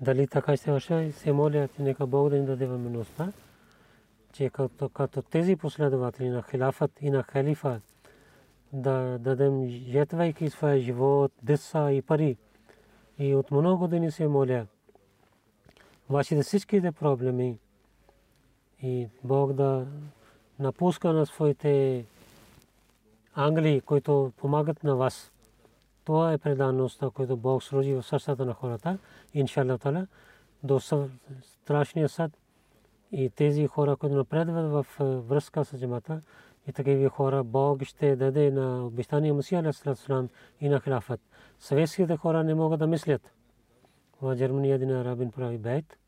Дали 0.00 0.26
така 0.26 0.56
ще 0.56 0.72
върша, 0.72 1.12
се 1.12 1.32
моля, 1.32 1.68
че 1.76 1.82
нека 1.82 2.06
Бог 2.06 2.28
да 2.28 2.38
ни 2.38 2.46
даде 2.46 2.66
възможността, 2.66 3.32
че 4.32 4.50
като 4.94 5.22
тези 5.22 5.56
последователи 5.56 6.28
на 6.28 6.42
хилафът 6.42 6.90
и 7.00 7.10
на 7.10 7.22
халифа 7.22 7.80
да 8.72 9.18
дадем 9.18 9.68
жетвайки 9.68 10.50
своя 10.50 10.80
живот, 10.80 11.32
деца 11.42 11.92
и 11.92 12.02
пари. 12.02 12.36
И 13.18 13.34
от 13.34 13.50
много 13.50 13.78
години 13.78 14.10
се 14.10 14.28
моля. 14.28 14.66
Вашите 16.10 16.42
всичките 16.42 16.92
проблеми 16.92 17.58
и 18.82 19.08
Бог 19.24 19.52
да 19.52 19.86
напуска 20.58 21.12
на 21.12 21.26
своите 21.26 22.04
ангели, 23.34 23.80
които 23.80 24.32
помагат 24.36 24.84
на 24.84 24.96
вас. 24.96 25.32
Това 26.04 26.32
е 26.32 26.38
предаността, 26.38 27.10
която 27.10 27.36
Бог 27.36 27.62
сложи 27.62 27.94
в 27.94 28.02
сърцата 28.02 28.46
на 28.46 28.54
хората. 28.54 28.98
Иншалла 29.34 29.78
Тала, 29.78 30.06
до 30.62 30.80
страшния 31.42 32.08
съд 32.08 32.32
и 33.12 33.30
тези 33.30 33.66
хора, 33.66 33.96
които 33.96 34.16
напредват 34.16 34.70
в 34.70 34.86
връзка 35.28 35.64
с 35.64 35.78
джамата, 35.78 36.22
и 36.66 36.72
такива 36.72 37.10
хора 37.10 37.44
Бог 37.44 37.84
ще 37.84 38.16
даде 38.16 38.50
на 38.50 38.86
обещания 38.86 39.34
Мусия 39.34 39.60
Алейхиссалам 39.60 40.28
и 40.60 40.68
на 40.68 40.80
хилафът. 40.80 41.20
Съветските 41.58 42.16
хора 42.16 42.44
не 42.44 42.54
могат 42.54 42.78
да 42.78 42.86
мислят. 42.86 43.32
В 44.22 44.36
Германия 44.36 44.74
един 44.74 44.90
арабин 44.90 45.30
прави 45.30 45.58
бейт. 45.58 45.98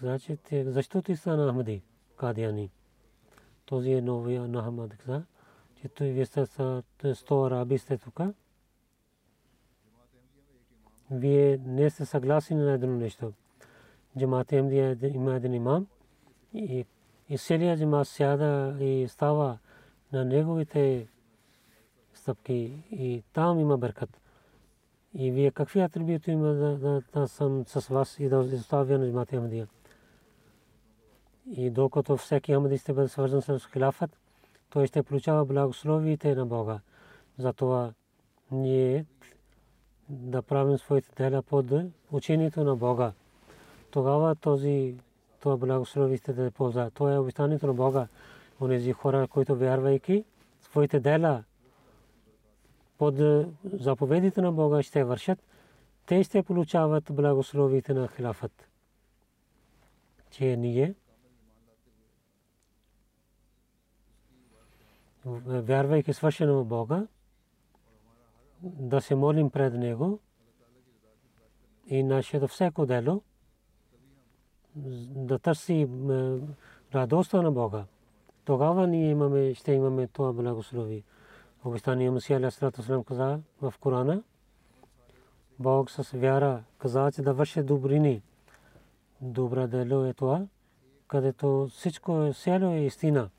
Значи, 0.00 0.38
защо 0.52 1.02
ти 1.02 1.16
стана 1.16 1.52
Ахмади, 1.52 1.82
Кадияни? 2.16 2.70
Този 3.66 3.92
е 3.92 4.00
новия 4.00 4.48
на 4.48 4.62
Ахмад. 4.62 4.96
Каза, 4.96 5.22
че 5.80 5.88
той 5.88 6.08
вие 6.08 6.26
сте 6.26 6.46
100 6.46 7.46
араби 7.46 7.78
сте 7.78 7.98
тук. 7.98 8.20
Вие 11.12 11.60
не 11.66 11.90
сте 11.90 12.04
съгласни 12.04 12.56
на 12.56 12.72
едно 12.72 12.96
нещо. 12.96 13.32
Джамат 14.18 14.52
Емдия 14.52 14.98
има 15.02 15.34
един 15.34 15.54
имам 15.54 15.86
и 16.54 16.86
и 17.28 17.38
целият 17.38 17.78
джамат 17.78 18.08
сяда 18.08 18.76
и 18.80 19.08
става 19.08 19.58
на 20.12 20.24
неговите 20.24 21.08
стъпки 22.14 22.82
и 22.90 23.22
там 23.32 23.60
има 23.60 23.78
бъркат. 23.78 24.20
И 25.14 25.30
вие 25.30 25.50
какви 25.50 25.80
атрибути 25.80 26.30
има 26.30 26.48
да, 26.48 26.76
да, 26.76 27.02
да 27.14 27.28
съм 27.28 27.64
с 27.66 27.88
вас 27.88 28.20
и 28.20 28.28
да 28.28 28.38
оставя 28.38 28.98
на 28.98 29.06
джамат 29.06 29.30
Ахмадия. 29.30 29.68
И 31.56 31.70
докато 31.70 32.16
всеки 32.16 32.54
Ахмади 32.54 32.78
ще 32.78 32.92
бъде 32.92 33.08
свързан 33.08 33.42
с 33.42 33.68
хилафът, 33.72 34.18
той 34.70 34.86
ще 34.86 35.02
получава 35.02 35.44
благословите 35.44 36.34
на 36.34 36.46
Бога. 36.46 36.80
Затова 37.38 37.92
ние 38.50 39.04
да 40.12 40.42
правим 40.42 40.78
своите 40.78 41.08
дела 41.16 41.42
под 41.42 41.66
учението 42.10 42.64
на 42.64 42.76
Бога. 42.76 43.12
Тогава 43.90 44.34
този 44.34 44.94
това 45.40 45.56
благослови 45.56 46.18
сте 46.18 46.32
да 46.32 46.50
полза. 46.50 46.90
Това 46.90 47.12
е 47.12 47.18
обещанието 47.18 47.66
на 47.66 47.74
Бога. 47.74 48.08
Онези 48.60 48.92
хора, 48.92 49.28
които 49.28 49.56
вярвайки 49.56 50.24
своите 50.60 51.00
дела 51.00 51.44
под 52.98 53.14
заповедите 53.64 54.40
на 54.40 54.52
Бога 54.52 54.82
ще 54.82 55.04
вършат, 55.04 55.38
те 56.06 56.24
ще 56.24 56.42
получават 56.42 57.04
благословите 57.10 57.94
на 57.94 58.08
хилафът. 58.08 58.68
Че 60.30 60.56
ние 60.56 60.94
вярвайки 65.46 66.12
свършено 66.12 66.64
Бога, 66.64 67.06
да 68.62 69.00
се 69.00 69.14
молим 69.14 69.50
пред 69.50 69.74
Него 69.74 70.18
и 71.86 72.02
нашето 72.02 72.48
всяко 72.48 72.86
дело, 72.86 73.22
да 75.16 75.38
търси 75.38 75.88
радостта 76.94 77.42
на 77.42 77.52
Бога. 77.52 77.84
Тогава 78.44 78.86
ние 78.86 79.10
имаме, 79.10 79.54
ще 79.54 79.72
имаме 79.72 80.06
това 80.06 80.32
благослови. 80.32 81.04
Обещание 81.64 82.10
Мусия 82.10 82.36
Алясалату 82.36 83.04
каза 83.04 83.40
в 83.62 83.74
Корана. 83.80 84.22
Бог 85.58 85.90
с 85.90 86.18
вяра 86.18 86.64
каза, 86.78 87.10
че 87.14 87.22
да 87.22 87.34
върши 87.34 87.62
добрини. 87.62 88.22
Добра 89.20 89.66
дело 89.66 90.04
е 90.04 90.14
това, 90.14 90.46
където 91.08 91.68
всичко 91.70 92.22
е 92.22 92.32
село 92.32 92.72
е 92.72 92.80
истина. 92.80 93.30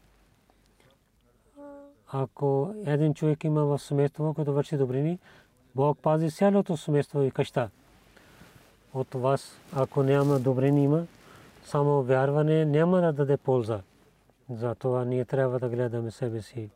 Ако 2.16 2.76
един 2.86 3.14
човек 3.14 3.44
има 3.44 3.66
в 3.66 3.80
семейство, 3.80 4.34
което 4.34 4.54
върши 4.54 4.78
добрини, 4.78 5.20
Бог 5.76 6.00
пази 6.00 6.32
цялото 6.32 6.78
семейство 6.78 7.22
и 7.22 7.32
къща. 7.32 7.70
От 8.94 9.14
вас, 9.14 9.58
ако 9.76 10.04
няма 10.04 10.40
добрини 10.40 10.84
има, 10.84 11.06
само 11.64 12.04
вярване 12.04 12.66
няма 12.66 13.02
да 13.02 13.14
даде 13.14 13.38
полза. 13.38 13.82
Затова 14.50 15.06
ние 15.06 15.26
трябва 15.26 15.60
да 15.60 15.70
гледаме 15.70 16.12
себе 16.12 16.42
си 16.42 16.70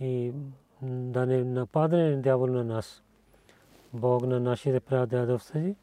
и 0.00 0.32
да 0.82 1.26
не 1.26 1.44
нападне 1.44 2.16
дявол 2.16 2.46
на 2.46 2.64
нас. 2.64 3.02
Бог 3.92 4.26
на 4.26 4.40
нашите 4.40 4.80
прадядовци 4.80 5.74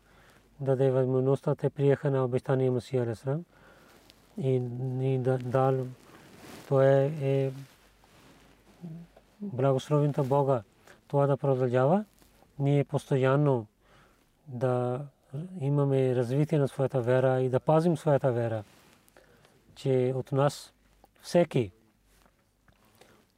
даде 0.60 0.92
възможността 0.92 1.56
те 1.56 1.70
приеха 1.70 2.12
на 2.12 2.24
обещания 2.24 2.72
Мусия 2.72 3.04
Алисалам 3.04 3.46
и 4.38 4.60
ни 4.60 5.20
дал 5.20 5.74
то 6.68 6.82
е, 6.82 7.52
благословенето 9.42 10.24
Бога. 10.24 10.64
Това 11.08 11.28
да 11.28 11.38
продължава. 11.38 12.06
Ние 12.60 12.84
постоянно 12.84 13.66
да 14.48 15.02
имаме 15.62 16.16
развитие 16.16 16.60
на 16.60 16.68
своята 16.68 17.02
вера 17.02 17.42
и 17.42 17.50
да 17.50 17.60
пазим 17.60 17.98
своята 17.98 18.32
вера, 18.32 18.64
че 19.76 20.14
от 20.16 20.32
нас 20.32 20.74
всеки 21.22 21.72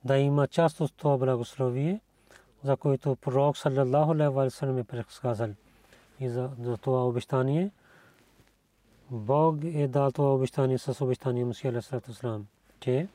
да 0.04 0.18
има 0.18 0.48
част 0.48 0.82
от 0.82 0.94
това 0.98 1.18
благословие, 1.18 2.00
за 2.64 2.78
което 2.78 3.16
пророк 3.16 3.58
саллаллаху 3.58 4.12
алейхи 4.12 4.80
е 4.80 4.84
предсказал. 4.84 5.50
И 6.20 6.30
за, 6.30 6.50
за 6.62 6.78
това 6.78 7.06
обещание 7.06 7.72
Бог 9.12 9.64
е 9.64 9.88
дал 9.88 10.12
това 10.12 10.34
обещание 10.34 10.78
с 10.78 11.04
обещание 11.04 11.46
Мусия 11.46 11.72
алейхи 11.72 12.46
че 12.80 13.08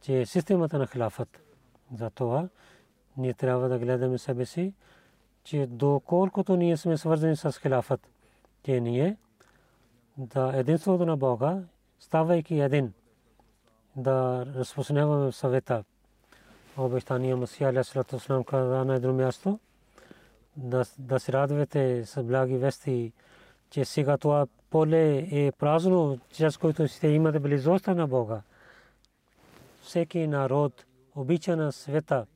че 0.00 0.26
системата 0.26 0.78
на 0.78 0.86
хилафът. 0.86 1.40
За 1.94 2.10
ние 3.16 3.34
трябва 3.34 3.68
да 3.68 3.78
гледаме 3.78 4.18
себе 4.18 4.46
си 4.46 4.72
че 5.48 5.66
доколкото 5.66 6.56
ние 6.56 6.76
сме 6.76 6.96
свързани 6.96 7.36
с 7.36 7.52
хилафът, 7.52 8.00
че 8.64 8.80
ние 8.80 9.16
да 10.16 10.52
единството 10.54 11.06
на 11.06 11.16
Бога, 11.16 11.58
ставайки 12.00 12.60
един, 12.60 12.92
да 13.96 14.46
разпространяваме 14.54 15.32
съвета. 15.32 15.84
Обещания 16.76 17.36
Масия 17.36 17.68
Алясалату 17.68 18.16
Ослам 18.16 18.44
каза 18.44 18.84
на 18.84 18.94
едно 18.94 19.12
място 19.12 19.58
да, 20.56 20.84
да 20.98 21.20
се 21.20 21.32
радвате 21.32 22.06
с 22.06 22.22
благи 22.22 22.56
вести, 22.56 23.12
че 23.70 23.84
сега 23.84 24.18
това 24.18 24.46
поле 24.70 25.28
е 25.30 25.52
празно, 25.52 26.18
чрез 26.32 26.56
което 26.56 26.88
сте 26.88 27.08
имате 27.08 27.38
близостта 27.38 27.94
на 27.94 28.06
Бога. 28.06 28.42
Всеки 29.88 30.26
народ 30.26 30.84
обича 31.16 31.56
на 31.56 31.72
света. 31.72 32.26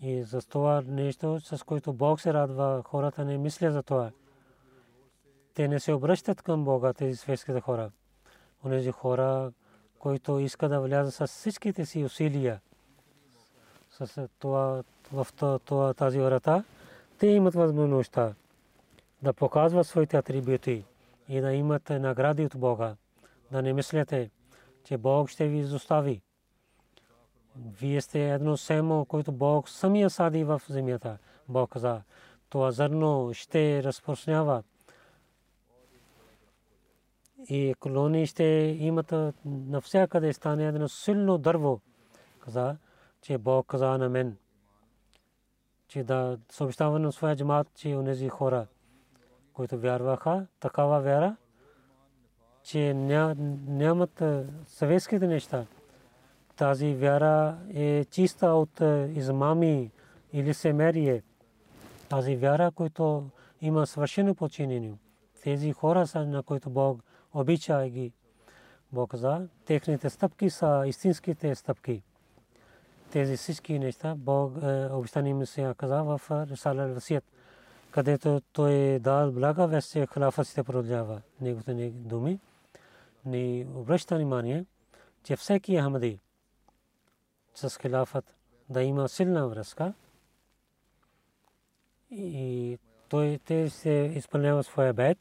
И 0.00 0.22
за 0.22 0.42
това 0.42 0.82
нещо, 0.86 1.40
с 1.40 1.64
което 1.64 1.92
Бог 1.92 2.20
се 2.20 2.34
радва, 2.34 2.82
хората 2.86 3.24
не 3.24 3.38
мислят 3.38 3.72
за 3.72 3.82
това. 3.82 4.10
Те 5.54 5.68
не 5.68 5.80
се 5.80 5.92
обръщат 5.92 6.42
към 6.42 6.64
Бога, 6.64 6.92
тези 6.92 7.16
светските 7.16 7.60
хора. 7.60 7.90
Онези 8.64 8.90
хора, 8.90 9.52
които 9.98 10.38
искат 10.38 10.70
да 10.70 10.80
влязат 10.80 11.14
с 11.14 11.26
всичките 11.26 11.86
си 11.86 12.04
усилия 12.04 12.60
с 13.90 14.28
това, 14.38 14.82
в 15.12 15.26
това, 15.64 15.94
тази 15.94 16.20
врата, 16.20 16.64
те 17.18 17.26
имат 17.26 17.54
възможността 17.54 18.34
да 19.22 19.32
показват 19.32 19.86
своите 19.86 20.16
атрибути 20.16 20.84
и 21.28 21.40
да 21.40 21.52
имат 21.52 21.90
награди 21.90 22.44
от 22.44 22.56
Бога. 22.56 22.96
Да 23.52 23.62
не 23.62 23.72
мислите, 23.72 24.30
че 24.84 24.98
Бог 24.98 25.28
ще 25.28 25.48
ви 25.48 25.58
изостави. 25.58 26.20
Вие 27.66 28.00
сте 28.00 28.30
едно 28.30 28.56
семо, 28.56 29.04
което 29.04 29.32
Бог 29.32 29.68
самия 29.68 30.10
сади 30.10 30.44
в 30.44 30.62
земята. 30.68 31.18
Бог 31.48 31.70
каза, 31.70 32.02
това 32.48 32.70
зърно 32.70 33.30
ще 33.34 33.82
разпространява 33.82 34.62
и 37.48 37.74
колонии 37.80 38.26
ще 38.26 38.44
имат 38.78 39.14
навсякъде 39.44 40.32
стане 40.32 40.66
едно 40.66 40.88
силно 40.88 41.38
дърво. 41.38 41.80
Каза, 42.40 42.76
че 43.22 43.38
Бог 43.38 43.66
каза 43.66 43.98
на 43.98 44.08
мен, 44.08 44.36
че 45.88 46.04
да 46.04 46.38
съобщава 46.50 46.98
на 46.98 47.12
своя 47.12 47.36
джамат, 47.36 47.74
че 47.74 47.96
онези 47.96 48.28
хора, 48.28 48.66
които 49.52 49.78
вярваха, 49.78 50.46
такава 50.60 51.00
вяра, 51.00 51.36
че 52.62 52.94
нямат 52.94 54.22
съветските 54.66 55.26
неща. 55.26 55.66
Тази 56.58 56.94
вяра 56.94 57.58
е 57.74 58.04
чиста 58.04 58.46
от 58.46 58.80
измами 59.14 59.90
или 60.32 60.54
семерие. 60.54 61.22
Тази 62.08 62.36
вяра, 62.36 62.70
която 62.70 63.30
има 63.60 63.86
свършено 63.86 64.34
подчинение. 64.34 64.94
Тези 65.42 65.72
хора 65.72 66.06
са, 66.06 66.26
на 66.26 66.42
които 66.42 66.70
Бог 66.70 67.02
обича 67.34 67.88
ги. 67.88 68.12
Бог 68.92 69.10
каза, 69.10 69.48
техните 69.64 70.10
стъпки 70.10 70.50
са 70.50 70.84
истинските 70.86 71.54
стъпки. 71.54 72.02
Тези 73.10 73.36
всички 73.36 73.78
неща 73.78 74.14
Бог 74.16 74.52
обещани 74.90 75.34
ми 75.34 75.46
се 75.46 75.74
каза 75.76 76.02
в 76.02 76.20
Рисала 76.30 76.88
Васият, 76.88 77.24
където 77.90 78.40
той 78.52 78.72
е 78.72 78.98
дал 78.98 79.32
блага 79.32 79.66
вест, 79.66 79.92
че 79.92 80.06
халафът 80.06 80.46
ще 80.46 80.62
продължава 80.62 81.20
неговите 81.40 81.90
думи. 81.90 82.40
Ни 83.24 83.66
обръща 83.74 84.16
внимание, 84.16 84.64
че 85.24 85.36
всеки 85.36 85.80
Ахмади 85.80 86.20
с 87.54 87.78
халафът 87.78 88.34
да 88.70 88.82
има 88.82 89.08
силна 89.08 89.48
връзка 89.48 89.94
и 92.10 92.78
той 93.08 93.38
те 93.44 93.70
се 93.70 94.12
изпълнява 94.14 94.62
своя 94.64 94.94
бед 94.94 95.18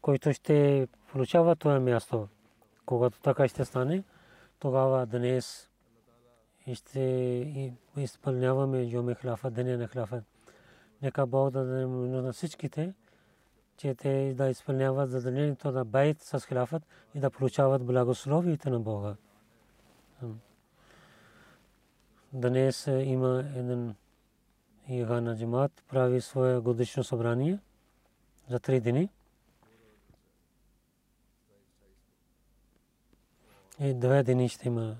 който 0.00 0.32
ще 0.32 0.88
получава 1.12 1.56
това 1.56 1.80
място. 1.80 2.28
Когато 2.86 3.20
така 3.20 3.48
ще 3.48 3.64
стане, 3.64 4.04
тогава 4.58 5.06
днес 5.06 5.70
ще 6.74 7.00
изпълняваме 7.96 8.82
Йоме 8.82 9.14
Хлафа, 9.14 9.50
Деня 9.50 9.78
на 9.78 9.88
Хлафа. 9.88 10.22
Нека 11.02 11.26
Бог 11.26 11.50
да 11.50 11.64
даде 11.64 11.86
на 11.86 12.32
всичките, 12.32 12.94
че 13.76 13.94
те 13.94 14.34
да 14.34 14.48
изпълняват 14.48 15.10
задължението 15.10 15.72
да 15.72 15.84
байт 15.84 16.20
с 16.20 16.40
хляфът 16.40 16.82
и 17.14 17.20
да 17.20 17.30
получават 17.30 17.86
благословиите 17.86 18.70
на 18.70 18.80
Бога. 18.80 19.16
Днес 22.32 22.86
има 22.86 23.44
един 23.56 23.94
Игана 24.88 25.36
Джимат, 25.36 25.84
прави 25.88 26.20
свое 26.20 26.58
годишно 26.58 27.04
събрание 27.04 27.58
за 28.48 28.60
три 28.60 28.80
дни. 28.80 29.08
И 33.80 33.94
две 33.94 34.22
дни 34.22 34.48
ще 34.48 34.68
има 34.68 34.96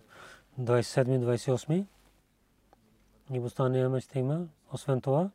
27-28. 0.61 1.87
И 3.33 3.41
Бустания 3.41 4.01
ще 4.01 4.19
има. 4.19 4.47
Освен 4.73 5.01
това, 5.01 5.31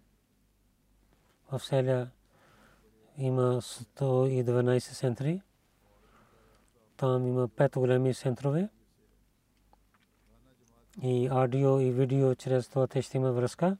в 1.51 1.59
селя 1.59 2.09
има 3.17 3.61
112 3.61 4.79
центри. 4.79 5.41
Там 6.97 7.27
има 7.27 7.47
пет 7.47 7.71
големи 7.75 8.13
центрове. 8.13 8.69
И 11.01 11.27
аудио 11.31 11.79
и 11.79 11.91
видео 11.91 12.35
чрез 12.35 12.67
това 12.67 12.87
те 12.87 13.01
ще 13.01 13.17
има 13.17 13.31
връзка. 13.31 13.77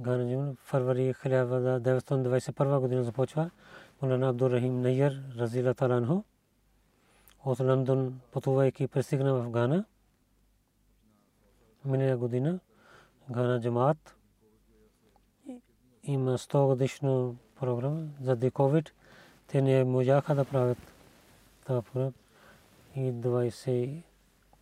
Ганаджим 0.00 0.56
февруари 0.56 1.14
1921 1.14 2.80
година 2.80 3.02
започва. 3.02 3.50
Мулана 4.02 4.28
Абдуррахим 4.28 4.82
Найер, 4.82 5.22
Разила 5.38 5.74
Таланхо 5.74 6.24
от 7.44 7.60
Лондон, 7.60 8.20
пътувайки 8.32 8.86
пристигна 8.86 9.34
в 9.34 9.50
Гана. 9.50 9.84
Миналия 11.84 12.16
година 12.16 12.58
Гана 13.30 13.60
Джамаат 13.60 14.16
има 16.02 16.38
100 16.38 16.66
годишно 16.66 17.36
програма 17.60 18.06
за 18.20 18.50
ковид. 18.50 18.92
Те 19.46 19.62
не 19.62 19.84
можаха 19.84 20.34
да 20.34 20.44
правят 20.44 20.78
това 21.64 21.82
програма 21.82 22.12
и 22.96 23.12
20 23.12 24.02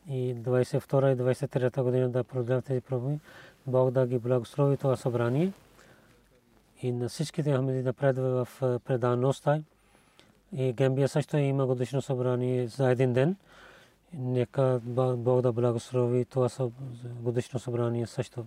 и 0.09 0.34
22 0.34 1.12
и 1.12 1.16
23 1.16 1.82
година 1.82 2.09
да 2.09 2.24
продължат 2.24 2.64
тези 2.64 2.80
програми. 2.80 3.20
Бог 3.66 3.90
да 3.90 4.07
ги 4.07 4.18
благослови 4.18 4.76
това 4.76 4.96
събрание 4.96 5.52
и 6.82 6.92
на 6.92 7.09
всичките 7.09 7.52
хамиди 7.52 7.82
да 7.82 7.92
предва 7.92 8.44
в 8.44 8.80
предаността 8.84 9.61
и 10.57 10.72
Гамбия 10.72 11.09
също 11.09 11.36
има 11.36 11.66
годишно 11.66 12.02
събрание 12.02 12.66
за 12.66 12.90
един 12.90 13.12
ден. 13.12 13.36
Нека 14.12 14.80
Бог 14.84 15.40
да 15.40 15.52
благослови 15.52 16.24
това 16.24 16.48
годишно 17.05 17.59
събрание 17.59 18.07
също. 18.07 18.46